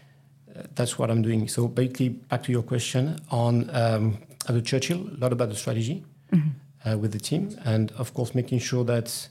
[0.56, 1.48] uh, that's what I'm doing.
[1.48, 6.04] So basically, back to your question on um, the Churchill, a lot about the strategy.
[6.32, 6.50] Mm-hmm
[6.86, 9.30] uh, with the team, and of course making sure that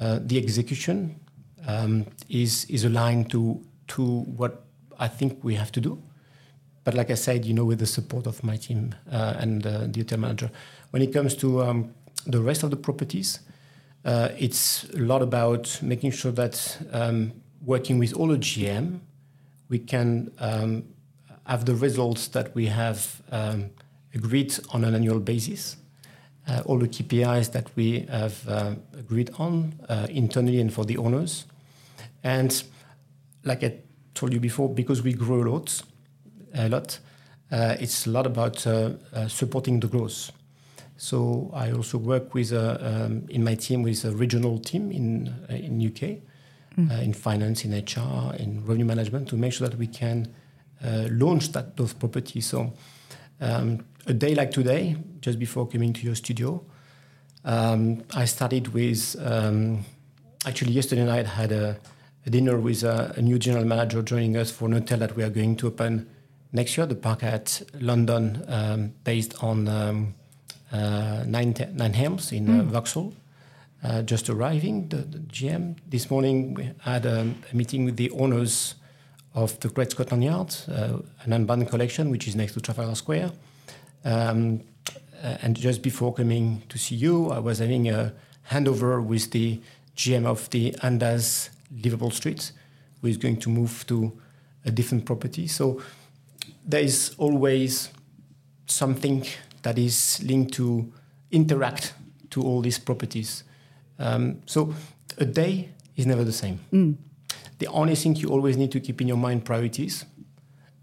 [0.00, 1.20] uh, the execution
[1.66, 4.02] um, is is aligned to to
[4.36, 4.64] what
[4.98, 6.02] I think we have to do.
[6.84, 9.86] But like I said, you know, with the support of my team uh, and uh,
[9.86, 10.50] the hotel manager,
[10.90, 11.94] when it comes to um,
[12.26, 13.40] the rest of the properties,
[14.04, 17.32] uh, it's a lot about making sure that um,
[17.64, 18.98] working with all the GM,
[19.68, 20.84] we can um,
[21.46, 23.70] have the results that we have um,
[24.14, 25.76] agreed on an annual basis.
[26.48, 30.96] Uh, all the KPIs that we have uh, agreed on uh, internally and for the
[30.96, 31.44] owners.
[32.24, 32.64] And
[33.44, 33.74] like I
[34.14, 35.82] told you before, because we grow a lot,
[36.52, 36.98] a lot,
[37.52, 38.58] uh, it's a lot about
[39.28, 40.32] supporting the growth.
[40.96, 45.80] So I also work with um, in my team with a regional team in in
[45.80, 46.22] UK,
[46.76, 47.02] mm.
[47.02, 50.34] in finance, in HR, in revenue management to make sure that we can
[50.82, 52.46] launch that those properties.
[52.46, 52.72] So.
[53.40, 56.64] Um, a day like today, just before coming to your studio,
[57.44, 59.84] um, I started with um,
[60.46, 61.78] actually yesterday night I had a,
[62.26, 65.22] a dinner with a, a, new general manager joining us for an hotel that we
[65.22, 66.08] are going to open
[66.52, 70.14] next year, the Park Hyatt London, um, based on um,
[70.72, 72.60] uh, Nine, Nine Elms in mm.
[72.60, 72.70] uh, hmm.
[72.70, 73.14] Vauxhall.
[73.84, 75.76] Uh, just arriving, the, the, GM.
[75.88, 78.76] This morning we had a, a, meeting with the owners
[79.34, 83.32] of the Great Scotland Yard, uh, an unbound collection, which is next to Trafalgar Square.
[84.04, 84.62] Um,
[85.22, 88.12] uh, and just before coming to see you, I was having a
[88.50, 89.60] handover with the
[89.96, 91.50] GM of the Andaz
[91.84, 92.52] Liverpool Street,
[93.00, 94.12] who is going to move to
[94.64, 95.46] a different property.
[95.46, 95.80] So
[96.64, 97.90] there is always
[98.66, 99.26] something
[99.62, 100.92] that is linked to
[101.30, 101.94] interact
[102.30, 103.44] to all these properties.
[103.98, 104.74] Um, so
[105.18, 106.60] a day is never the same.
[106.72, 106.96] Mm.
[107.58, 110.04] The only thing you always need to keep in your mind priorities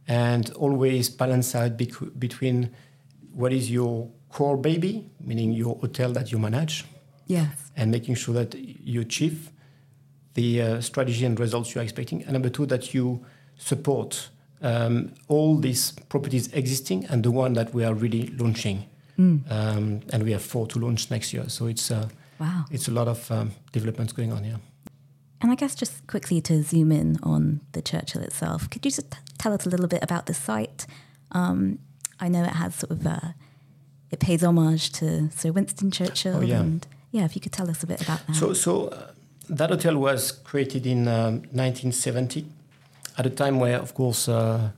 [0.07, 2.71] and always balance out bec- between
[3.39, 6.83] what is your core baby, meaning your hotel that you manage,
[7.25, 9.49] yes, and making sure that you achieve
[10.33, 12.21] the uh, strategy and results you're expecting.
[12.23, 13.25] And number two, that you
[13.57, 14.29] support
[14.61, 18.85] um, all these properties existing and the one that we are really launching.
[19.17, 19.49] Mm.
[19.49, 21.47] Um, and we have four to launch next year.
[21.47, 24.59] So it's uh, wow, it's a lot of um, developments going on here.
[25.41, 29.15] And I guess just quickly to zoom in on the Churchill itself, could you just
[29.37, 30.85] tell us a little bit about the site?
[31.31, 31.79] Um,
[32.19, 33.19] I know it has sort of uh,
[34.11, 36.37] it pays homage to Sir Winston Churchill.
[36.37, 36.59] Oh, yeah.
[36.59, 38.35] And yeah, if you could tell us a bit about that.
[38.35, 39.11] So, so uh,
[39.49, 42.45] that hotel was created in um, 1970,
[43.17, 44.69] at a time where, of course, uh,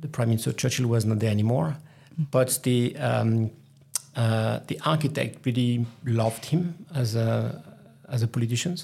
[0.00, 1.76] the Prime Minister Churchill was not there anymore,
[2.30, 3.50] but the um,
[4.16, 7.62] uh, the architect really loved him as a
[8.08, 8.76] as a politician,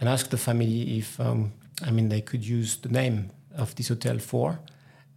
[0.00, 3.88] and asked the family if um, I mean they could use the name of this
[3.88, 4.58] hotel for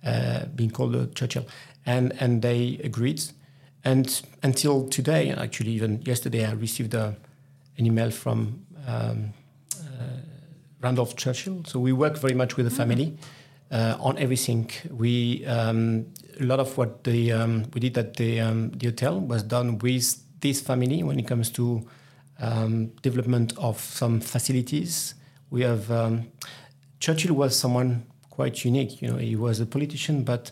[0.06, 1.46] uh, being called the Churchill
[1.90, 3.22] and and they agreed.
[3.84, 7.16] And until today, actually, even yesterday, I received a,
[7.78, 9.34] an email from um,
[9.74, 10.20] uh,
[10.82, 11.64] Randolph Churchill.
[11.66, 13.18] So we work very much with the family
[13.72, 14.70] uh, on everything.
[14.92, 16.06] We um,
[16.40, 19.80] a lot of what the um, we did at the um, the hotel was done
[19.80, 21.88] with this family when it comes to
[22.40, 25.16] um, development of some facilities.
[25.50, 26.28] We have um,
[27.00, 29.02] Churchill was someone quite unique.
[29.02, 30.52] You know, he was a politician, but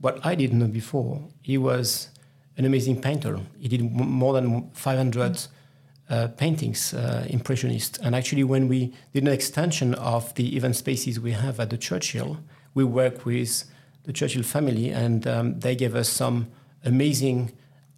[0.00, 2.10] what I didn't know before, he was
[2.56, 3.38] an amazing painter.
[3.58, 5.46] He did more than 500
[6.08, 7.98] uh, paintings, uh, impressionist.
[8.02, 11.78] And actually, when we did an extension of the event spaces we have at the
[11.78, 12.38] Churchill,
[12.74, 13.64] we worked with
[14.04, 16.48] the Churchill family, and um, they gave us some
[16.84, 17.52] amazing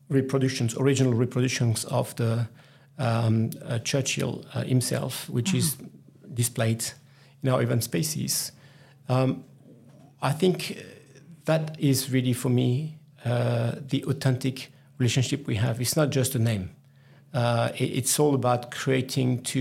[0.09, 2.49] reproductions, original reproductions of the
[2.99, 5.59] um, uh, Churchill uh, himself, which mm-hmm.
[5.59, 5.77] is
[6.33, 6.85] displayed
[7.43, 8.53] in our event spaces.
[9.09, 9.45] Um,
[10.23, 10.83] I think
[11.49, 15.81] that is really for me uh, the authentic relationship we have.
[15.81, 16.71] It's not just a name.
[17.33, 19.43] Uh, it, it's all about creating.
[19.45, 19.57] To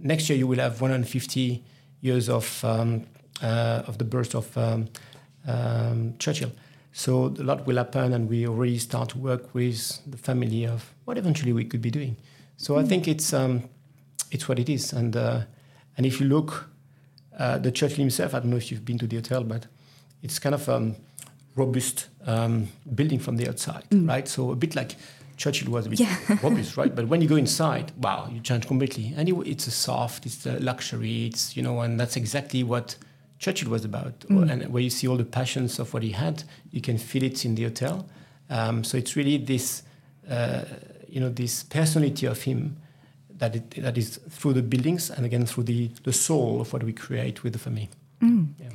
[0.00, 1.64] next year, you will have 150
[2.00, 3.04] years of um,
[3.42, 4.88] uh, of the birth of um,
[5.46, 6.52] um, Churchill.
[6.92, 10.94] So a lot will happen, and we already start to work with the family of
[11.04, 12.16] what eventually we could be doing.
[12.56, 12.84] So mm.
[12.84, 13.68] I think it's um,
[14.30, 15.40] it's what it is, and uh,
[15.96, 16.70] and if you look,
[17.38, 18.34] uh, the Churchill himself.
[18.34, 19.66] I don't know if you've been to the hotel, but
[20.22, 20.96] it's kind of um,
[21.58, 24.08] robust um, building from the outside, mm.
[24.08, 24.28] right?
[24.28, 24.96] So a bit like
[25.36, 26.16] Churchill was a bit yeah.
[26.42, 26.94] robust, right?
[26.94, 29.14] But when you go inside, wow, you change completely.
[29.16, 32.96] Anyway, it's a soft, it's a luxury, it's you know, and that's exactly what
[33.38, 34.20] Churchill was about.
[34.20, 34.50] Mm.
[34.50, 37.44] And where you see all the passions of what he had, you can feel it
[37.44, 38.08] in the hotel.
[38.50, 39.82] Um, so it's really this,
[40.28, 40.64] uh,
[41.08, 42.76] you know, this personality of him
[43.38, 46.82] that it, that is through the buildings and again through the the soul of what
[46.82, 47.88] we create with the family.
[48.20, 48.48] Mm.
[48.58, 48.67] Yeah.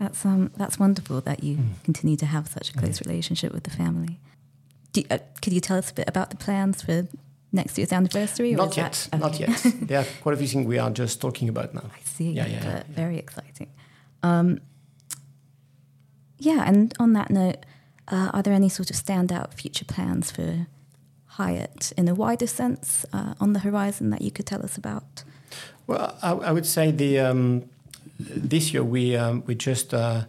[0.00, 1.84] That's um, that's wonderful that you mm.
[1.84, 3.06] continue to have such a close mm.
[3.06, 4.18] relationship with the family.
[4.94, 7.06] You, uh, could you tell us a bit about the plans for
[7.52, 8.54] next year's anniversary?
[8.54, 9.20] Not yet, okay.
[9.20, 9.62] not yet.
[9.82, 11.84] there are quite a few things we are just talking about now.
[11.84, 12.32] I see.
[12.32, 13.68] Yeah, yeah, yeah Very exciting.
[14.22, 14.60] Um,
[16.38, 17.66] yeah, and on that note,
[18.08, 20.66] uh, are there any sort of standout future plans for
[21.26, 25.24] Hyatt in a wider sense uh, on the horizon that you could tell us about?
[25.86, 27.68] Well, I, I would say the um,
[28.20, 30.24] this year we um, we just uh,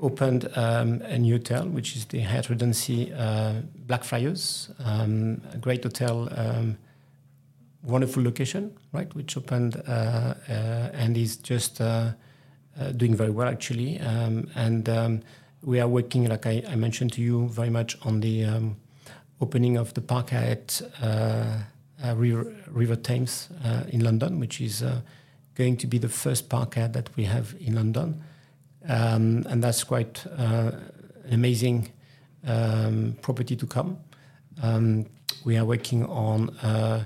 [0.00, 3.54] opened um, a new hotel, which is the Hyatt Regency uh,
[3.86, 6.76] Blackfriars, um, a great hotel, um,
[7.82, 9.12] wonderful location, right?
[9.14, 10.52] Which opened uh, uh,
[10.92, 12.12] and is just uh,
[12.78, 14.00] uh, doing very well actually.
[14.00, 15.20] Um, and um,
[15.62, 18.46] we are working, like I, I, mentioned to you, very much on the
[19.40, 20.82] opening of the Park Hyatt
[22.14, 23.48] River, River, Thames
[23.88, 24.84] in London, which is
[25.54, 28.22] going to be the first Park Hyatt that we have in London.
[28.88, 30.72] Um, and that's quite uh,
[31.24, 31.92] an amazing
[32.46, 33.98] um, property to come.
[34.62, 35.06] Um,
[35.44, 37.04] we are working on uh,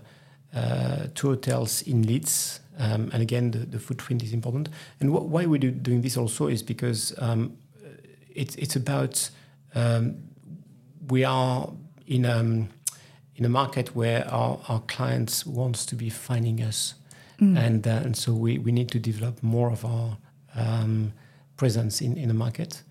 [0.54, 4.68] uh, two hotels in Leeds, um, and again, the, the, footprint is important.
[5.00, 7.56] And wh- why we're do, doing this also is because um,
[8.34, 9.30] it's it's about
[9.74, 10.16] um,
[11.08, 11.70] we are
[12.06, 12.24] in
[13.38, 16.94] in a market where our, our clients wants to be finding us,
[17.40, 17.56] mm.
[17.56, 20.16] and uh, and so we, we need to develop more of our
[20.54, 21.12] um,
[21.56, 22.82] presence in, in the market.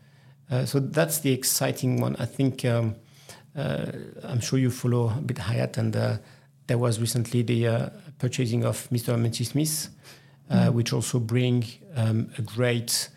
[0.50, 2.16] Uh, so that's the exciting one.
[2.20, 2.96] I think um,
[3.56, 3.92] uh,
[4.24, 6.18] I'm sure you follow a bit Hyatt, and uh,
[6.68, 7.90] there was recently the uh,
[8.20, 9.14] purchasing of Mr.
[9.14, 9.48] and Mrs.
[9.48, 9.90] Smith,
[10.52, 10.74] mm.
[10.74, 13.10] which also bring um, a great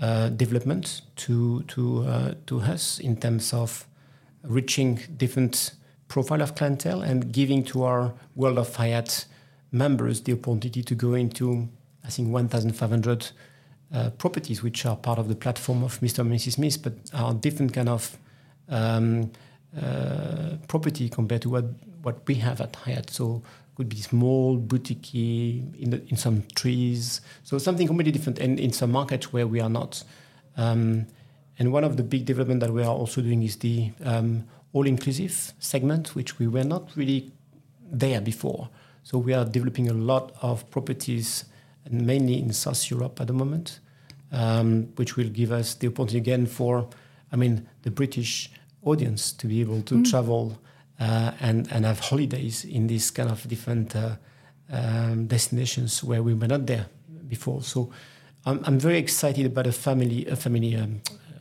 [0.00, 3.86] uh, development to to to us in terms of
[4.42, 5.74] reaching different
[6.08, 9.26] profile of clientele and giving to our World of Hyatt
[9.72, 11.68] members the opportunity to go into
[12.04, 13.30] I think 1,500
[13.92, 16.20] uh, properties which are part of the platform of Mr.
[16.20, 16.52] and Mrs.
[16.52, 18.16] Smith, but are different kind of
[18.68, 19.30] um,
[19.80, 21.64] uh, property compared to what,
[22.02, 23.10] what we have at Hyatt.
[23.10, 23.42] So
[23.74, 27.20] could be small, boutique in, in some trees.
[27.44, 30.04] So something completely different and in some markets where we are not.
[30.56, 31.06] Um,
[31.58, 35.52] and one of the big development that we are also doing is the um, all-inclusive
[35.58, 37.32] segment, which we were not really
[37.90, 38.68] there before.
[39.02, 41.44] So we are developing a lot of properties
[41.84, 43.80] and mainly in South Europe at the moment,
[44.32, 46.88] um, which will give us the opportunity again for,
[47.32, 48.50] I mean, the British
[48.82, 50.10] audience to be able to mm.
[50.10, 50.58] travel
[50.98, 54.16] uh, and and have holidays in these kind of different uh,
[54.70, 56.86] um, destinations where we were not there
[57.26, 57.62] before.
[57.62, 57.90] So
[58.44, 60.76] I'm, I'm very excited about a family, a family.
[60.76, 61.00] Um,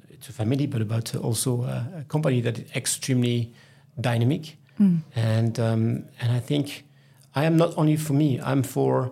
[0.10, 3.54] it's a family, but about also a, a company that is extremely
[4.00, 5.00] dynamic, mm.
[5.16, 6.86] and um, and I think
[7.36, 8.40] I am not only for me.
[8.40, 9.12] I'm for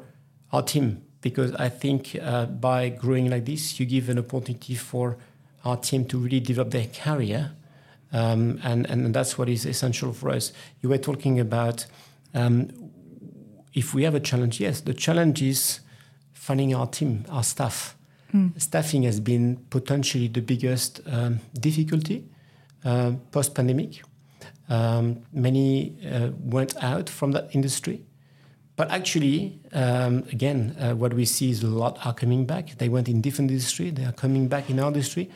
[0.51, 5.17] our team because I think uh, by growing like this, you give an opportunity for
[5.65, 7.51] our team to really develop their career.
[8.13, 10.53] Um, and, and that's what is essential for us.
[10.81, 11.85] You were talking about
[12.33, 12.69] um,
[13.73, 15.81] if we have a challenge, yes, the challenge is
[16.33, 17.95] finding our team, our staff.
[18.33, 18.59] Mm.
[18.61, 22.25] Staffing has been potentially the biggest um, difficulty
[22.85, 24.01] uh, post pandemic.
[24.69, 28.05] Um, many uh, went out from that industry.
[28.75, 32.77] But actually, um, again, uh, what we see is a lot are coming back.
[32.77, 33.89] They went in different industry.
[33.89, 35.31] They are coming back in our industry.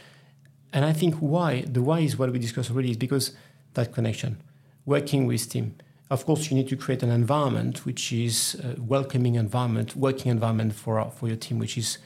[0.73, 3.34] And I think why, the why is what we discussed already, is because
[3.73, 4.38] that connection,
[4.86, 5.75] working with team.
[6.11, 10.73] Of course, you need to create an environment which is a welcoming environment, working environment
[10.73, 11.97] for, for your team, which is,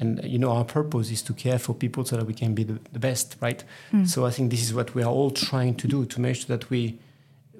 [0.00, 2.64] and you know, our purpose is to care for people so that we can be
[2.64, 3.62] the, the best, right?
[3.92, 4.08] Mm.
[4.08, 6.56] So I think this is what we are all trying to do to make sure
[6.56, 6.98] that we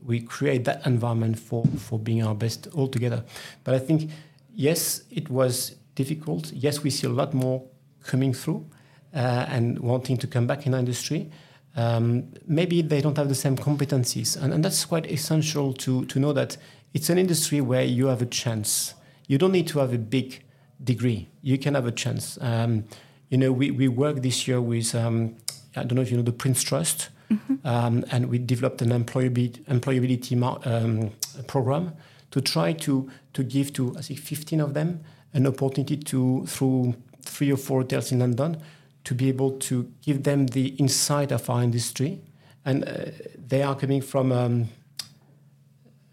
[0.04, 3.24] we create that environment for, for being our best all together.
[3.64, 4.10] But I think,
[4.54, 6.52] yes, it was difficult.
[6.52, 7.62] Yes, we see a lot more
[8.04, 8.66] coming through
[9.14, 11.30] uh, and wanting to come back in our industry.
[11.76, 14.40] Um, maybe they don't have the same competencies.
[14.40, 16.58] And, and that's quite essential to, to know that
[16.92, 18.94] it's an industry where you have a chance.
[19.26, 20.43] You don't need to have a big
[20.84, 21.28] degree.
[21.42, 22.38] You can have a chance.
[22.40, 22.84] Um,
[23.30, 25.36] you know, we, we work this year with, um,
[25.74, 27.66] I don't know if you know the Prince Trust, Mm-hmm.
[27.66, 31.10] Um, and we developed an employability, employability um,
[31.46, 31.94] program
[32.30, 35.00] to try to, to give to, I think, 15 of them
[35.32, 38.60] an opportunity to, through three or four hotels in London,
[39.04, 42.20] to be able to give them the insight of our industry.
[42.64, 43.06] And uh,
[43.36, 44.68] they are coming from um,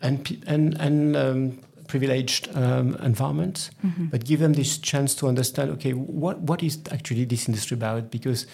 [0.01, 1.59] an, an, an um,
[1.91, 4.05] privileged um, environment, mm-hmm.
[4.05, 8.09] but give them this chance to understand, okay, what, what is actually this industry about?
[8.09, 8.47] Because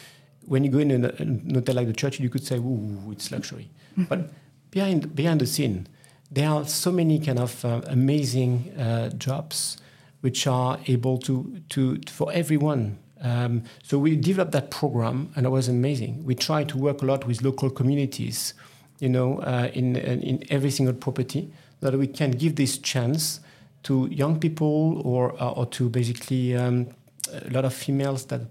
[0.48, 3.32] when you go in a, an hotel like the Churchill, you could say, "Ooh, it's
[3.32, 4.06] luxury," mm-hmm.
[4.06, 4.32] but
[4.72, 5.88] behind behind the scene,
[6.32, 9.78] there are so many kind of uh, amazing uh, jobs
[10.22, 12.98] which are able to to for everyone.
[13.22, 16.24] Um, so we developed that program, and it was amazing.
[16.26, 18.54] We try to work a lot with local communities,
[19.00, 21.52] you know, uh, in, in every single property,
[21.82, 23.40] that we can give this chance
[23.84, 26.88] to young people or uh, or to basically um,
[27.32, 28.42] a lot of females that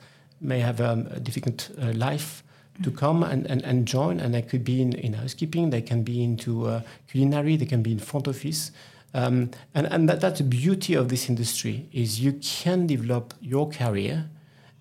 [0.40, 2.42] may have um, a difficult uh, life
[2.82, 2.96] to mm.
[2.96, 4.20] come and, and, and join.
[4.20, 7.82] And they could be in, in housekeeping, they can be into uh, culinary, they can
[7.82, 8.70] be in front office.
[9.14, 13.68] Um, and and that, that's the beauty of this industry is you can develop your
[13.70, 14.28] career,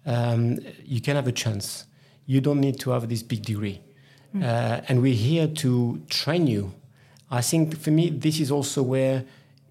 [0.06, 1.86] um, you can have a chance.
[2.26, 3.82] you don't need to have this big degree.
[4.36, 6.74] Uh, and we're here to train you.
[7.30, 9.26] I think for me, this is also where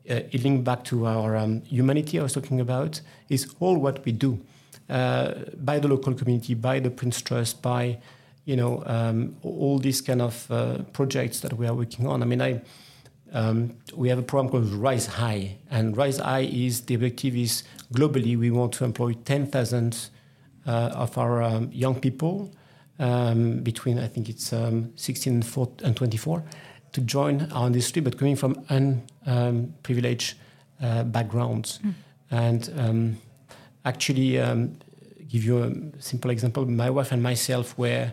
[0.09, 4.05] uh, it links back to our um, humanity I was talking about, is all what
[4.05, 4.41] we do
[4.89, 7.99] uh, by the local community, by the Prince Trust, by
[8.45, 12.23] you know um, all these kind of uh, projects that we are working on.
[12.23, 12.61] I mean, I
[13.33, 18.51] um, we have a program called RiseHY, and RiseHY is the objective is globally we
[18.51, 20.11] want to employ 10,000
[20.67, 22.53] uh, of our um, young people
[22.99, 26.45] um, between I think it's um, 16 and, 4, and 24
[26.95, 30.39] to join our industry, but coming from unprivileged
[30.83, 31.81] uh, backgrounds.
[32.31, 33.19] And um,
[33.85, 34.79] actually, um,
[35.29, 36.65] give you a simple example.
[36.67, 38.13] My wife and myself were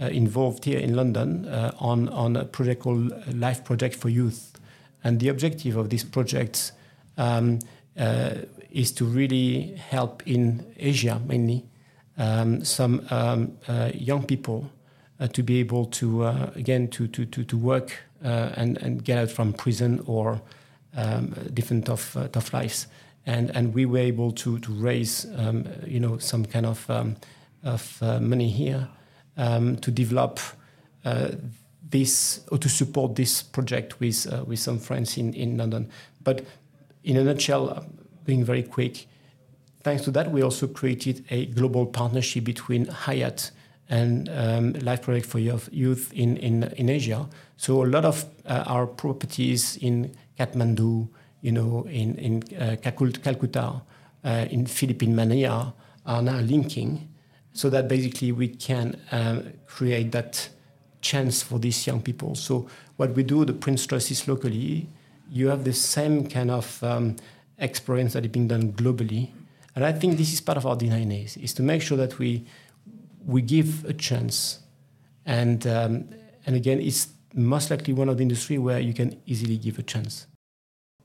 [0.00, 4.52] uh, involved here in London uh, on on a project called Life Project for Youth,
[5.02, 6.72] and the objective of this project
[7.16, 7.60] um,
[7.98, 8.34] uh,
[8.70, 11.64] is to really help in Asia mainly
[12.18, 14.70] um, some um, uh, young people
[15.20, 19.18] uh, to be able to uh, again to to to, to work and and get
[19.18, 20.40] out from prison or
[20.96, 22.86] um, different tough uh, tough lives.
[23.28, 27.16] And, and we were able to, to raise um, you know some kind of um,
[27.64, 28.88] of uh, money here
[29.36, 30.40] um, to develop
[31.04, 31.30] uh,
[31.88, 35.90] this or to support this project with uh, with some friends in, in London.
[36.22, 36.44] But
[37.04, 37.82] in a nutshell, uh,
[38.24, 39.06] being very quick,
[39.82, 43.50] thanks to that, we also created a global partnership between Hyatt
[43.88, 47.28] and um, Life Project for Youth in, in, in Asia.
[47.56, 51.08] So a lot of uh, our properties in Kathmandu,
[51.40, 53.82] you know, in, in uh, Calcutta,
[54.24, 55.74] uh, in Philippine Manila
[56.04, 57.08] are now linking
[57.52, 60.48] so that basically we can um, create that
[61.00, 62.34] chance for these young people.
[62.34, 64.88] So what we do, the Prince Trust is locally,
[65.30, 67.16] you have the same kind of um,
[67.58, 69.30] experience that is being done globally.
[69.74, 72.46] And I think this is part of our DNA, is to make sure that we
[73.26, 74.60] we give a chance.
[75.26, 76.08] And, um,
[76.46, 79.82] and again, it's most likely one of the industry where you can easily give a
[79.82, 80.26] chance.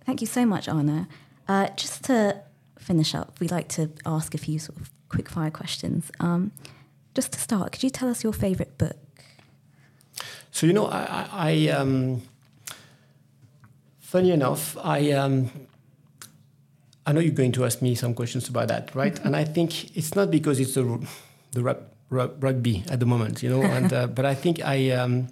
[0.06, 1.08] Thank you so much, Arnaud.
[1.48, 2.42] Uh, just to
[2.80, 6.12] finish up, we like to ask a few sort of quick fire questions.
[6.20, 6.52] Um,
[7.14, 8.98] just to start, could you tell us your favorite book?
[10.52, 12.22] So, you know, I, I, I um,
[14.00, 15.50] funny enough, I, um,
[17.06, 19.14] I know you're going to ask me some questions about that, right?
[19.14, 19.28] Mm-hmm.
[19.28, 21.08] And I think it's not because it's the,
[21.52, 21.80] the rap,
[22.12, 23.64] rugby at the moment, you know.
[23.64, 25.28] and uh, but I think I um,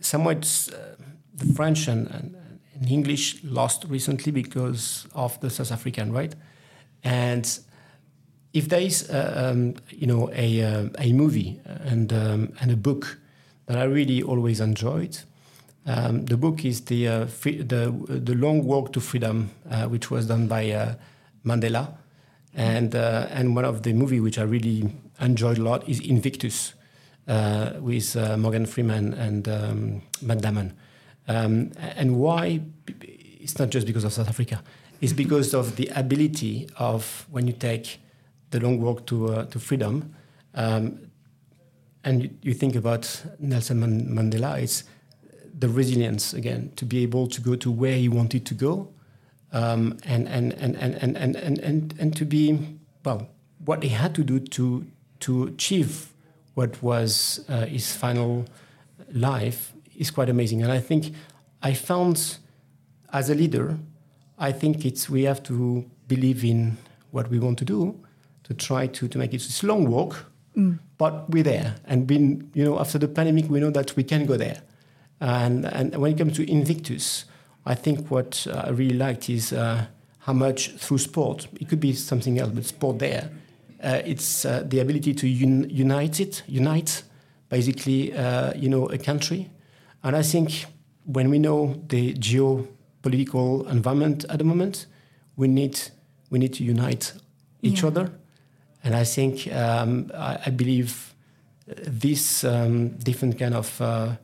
[0.00, 1.02] somewhat uh,
[1.34, 2.36] the French and, and,
[2.74, 6.34] and, English lost recently because of the South African, right?
[7.02, 7.58] And
[8.52, 12.76] if there is uh, um, you know a uh, a movie and um, and a
[12.76, 13.18] book
[13.66, 15.18] that I really always enjoyed.
[15.86, 20.10] Um, the book is the uh, free, the the Long Walk to Freedom, uh, which
[20.10, 20.96] was done by
[21.44, 21.96] Mandela,
[22.54, 26.74] and and one of the movie which I really enjoyed a lot is Invictus
[27.26, 30.74] uh, with uh, Morgan Freeman and um, Matt Damon.
[31.28, 32.60] Um, and why?
[33.02, 34.62] It's not just because of South Africa.
[35.00, 38.00] It's because of the ability of when you take
[38.50, 40.14] the long walk to uh, to freedom,
[40.54, 41.10] um,
[42.02, 44.60] and you, you, think about Nelson Mandela.
[44.60, 44.84] It's
[45.58, 48.88] the resilience again to be able to go to where he wanted to go,
[49.52, 53.28] um, and, and, and, and, and, and, and, and, and to be well
[53.64, 54.86] what he had to do to
[55.20, 56.12] to achieve
[56.54, 58.44] what was uh, his final
[59.12, 60.62] life is quite amazing.
[60.62, 61.14] And I think
[61.62, 62.38] I found,
[63.12, 63.78] as a leader,
[64.38, 66.76] I think it's we have to believe in
[67.10, 67.98] what we want to do
[68.44, 70.24] to try to, to make it this long walk,
[70.56, 70.78] mm.
[70.96, 71.76] but we're there.
[71.84, 74.62] And been, you know, after the pandemic, we know that we can go there.
[75.20, 77.24] And, and when it comes to Invictus,
[77.66, 79.86] I think what uh, I really liked is uh,
[80.20, 83.30] how much through sport, it could be something else, but sport there,
[84.04, 87.02] it's uh, the ability to un- unite it, unite
[87.48, 89.50] basically, uh, you know, a country.
[90.02, 90.66] And I think
[91.04, 94.86] when we know the geopolitical environment at the moment,
[95.36, 95.80] we need
[96.30, 97.14] we need to unite
[97.62, 97.88] each yeah.
[97.88, 98.12] other.
[98.84, 101.14] And I think um, I, I, believe
[101.66, 104.16] this um, different kind of uh,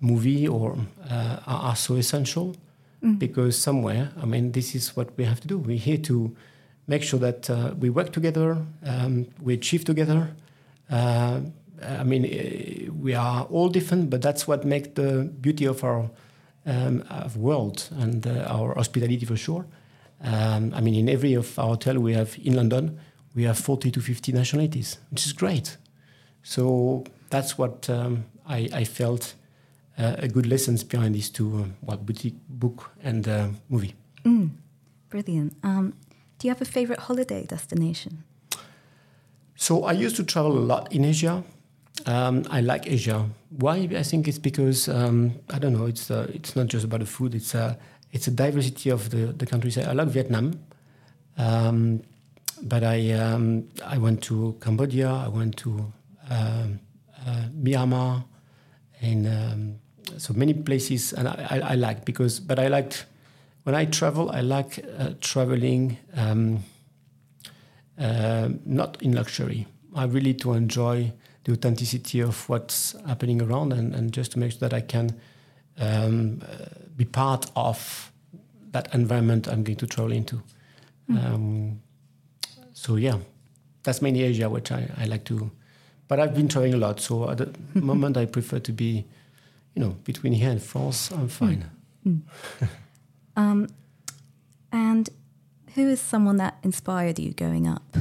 [0.00, 0.76] movie or
[1.08, 2.56] uh, are, are, so essential
[3.02, 3.18] mm.
[3.18, 5.58] because somewhere, I mean, this is what we have to do.
[5.58, 6.36] We're here to
[6.86, 10.34] make sure that uh, we work together, um, we achieve together.
[10.90, 11.40] Uh,
[11.82, 16.10] I mean, we are all different, but that's what makes the beauty of our
[16.66, 19.66] um, of world and uh, our hospitality for sure.
[20.22, 22.98] Um, I mean, in every of our hotel we have in London,
[23.34, 25.76] we have 40 to 50 nationalities, which is great.
[26.42, 29.34] So that's what um, I, I, felt
[29.98, 33.94] uh, a good lessons behind these two, uh, well, boutique book and uh, movie.
[34.24, 34.50] Mm,
[35.08, 35.54] brilliant.
[36.42, 38.24] Do you have a favorite holiday destination?
[39.54, 41.44] So I used to travel a lot in Asia.
[42.04, 43.28] Um, I like Asia.
[43.50, 43.88] Why?
[43.96, 45.86] I think it's because um, I don't know.
[45.86, 47.36] It's uh, it's not just about the food.
[47.36, 47.78] It's a
[48.10, 49.78] it's a diversity of the the countries.
[49.78, 50.58] I like Vietnam,
[51.38, 52.02] um,
[52.60, 55.12] but I um, I went to Cambodia.
[55.12, 55.92] I went to
[56.28, 56.80] um,
[57.24, 58.24] uh, Myanmar,
[59.00, 59.78] and um,
[60.18, 61.12] so many places.
[61.12, 63.06] And I, I, I like because, but I liked
[63.64, 64.30] when I travel.
[64.30, 65.98] I like uh, traveling.
[66.14, 66.64] Um,
[67.98, 69.66] uh, not in luxury.
[69.94, 71.12] I really to enjoy
[71.44, 75.20] the authenticity of what's happening around and, and just to make sure that I can
[75.78, 78.10] um, uh, be part of
[78.70, 80.42] that environment I'm going to travel into.
[81.10, 81.24] Mm.
[81.24, 81.82] Um,
[82.72, 83.18] so yeah,
[83.82, 85.50] that's mainly Asia, which I, I like to.
[86.08, 89.04] But I've been traveling a lot, so at the moment I prefer to be,
[89.74, 91.10] you know, between here and France.
[91.10, 91.70] I'm fine.
[92.06, 92.22] Mm.
[93.36, 93.68] um,
[94.70, 95.08] and
[95.74, 97.96] who is someone that inspired you growing up?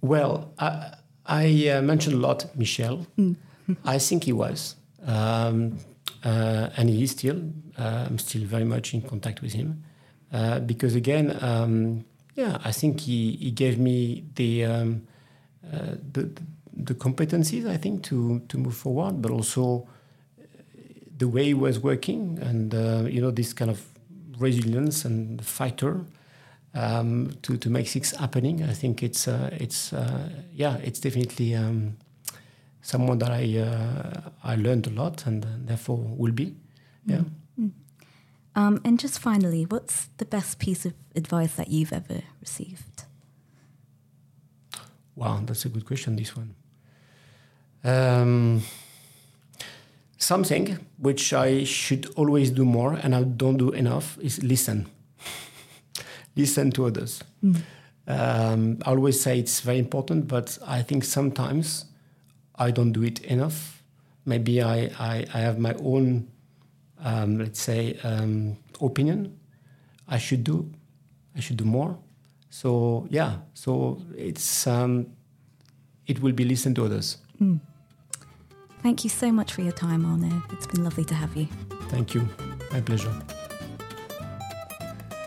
[0.00, 0.94] Well, I,
[1.26, 3.06] I uh, mentioned a lot Michel.
[3.16, 3.36] Mm.
[3.84, 4.76] I think he was.
[5.06, 5.78] Um,
[6.24, 7.40] uh, and he is still.
[7.78, 9.84] Uh, I'm still very much in contact with him.
[10.32, 12.04] Uh, because again, um,
[12.34, 15.06] yeah, I think he, he gave me the, um,
[15.72, 16.30] uh, the,
[16.72, 19.86] the competencies, I think, to, to move forward, but also
[21.22, 22.66] the way he was working and,
[23.14, 23.78] you know, this kind of
[24.38, 25.94] resilience and fighter
[26.74, 28.62] um, to to make things happening.
[28.62, 31.96] I think it's uh, it's uh, yeah, it's definitely um,
[32.80, 36.54] someone that I uh, I learned a lot and therefore will be.
[37.06, 37.24] Yeah.
[37.58, 37.68] Mm-hmm.
[38.54, 43.04] Um, and just finally, what's the best piece of advice that you've ever received?
[45.14, 46.16] Wow, that's a good question.
[46.16, 46.54] This one.
[47.84, 48.62] Um,
[50.22, 54.86] something which I should always do more and I don't do enough is listen.
[56.36, 57.22] listen to others.
[57.44, 57.62] Mm.
[58.06, 61.86] Um, I always say it's very important, but I think sometimes
[62.54, 63.82] I don't do it enough.
[64.24, 66.28] Maybe I, I, I have my own,
[67.00, 69.38] um, let's say, um, opinion.
[70.08, 70.70] I should do,
[71.36, 71.98] I should do more.
[72.50, 75.06] So yeah, so it's um,
[76.06, 77.16] it will be listen to others.
[77.40, 77.60] Mm.
[78.82, 80.42] Thank you so much for your time, Arnaud.
[80.50, 81.46] It's been lovely to have you.
[81.88, 82.28] Thank you.
[82.72, 83.12] My pleasure.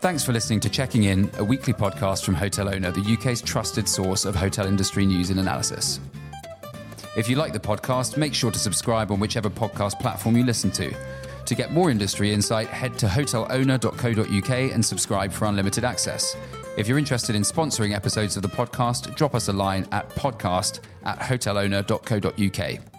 [0.02, 3.88] Thanks for listening to Checking In, a weekly podcast from Hotel Owner, the UK's trusted
[3.88, 6.00] source of hotel industry news and analysis.
[7.16, 10.70] If you like the podcast, make sure to subscribe on whichever podcast platform you listen
[10.72, 10.94] to.
[11.46, 16.36] To get more industry insight, head to hotelowner.co.uk and subscribe for unlimited access.
[16.78, 20.82] If you're interested in sponsoring episodes of the podcast, drop us a line at podcast
[21.04, 22.95] at hotelowner.co.uk.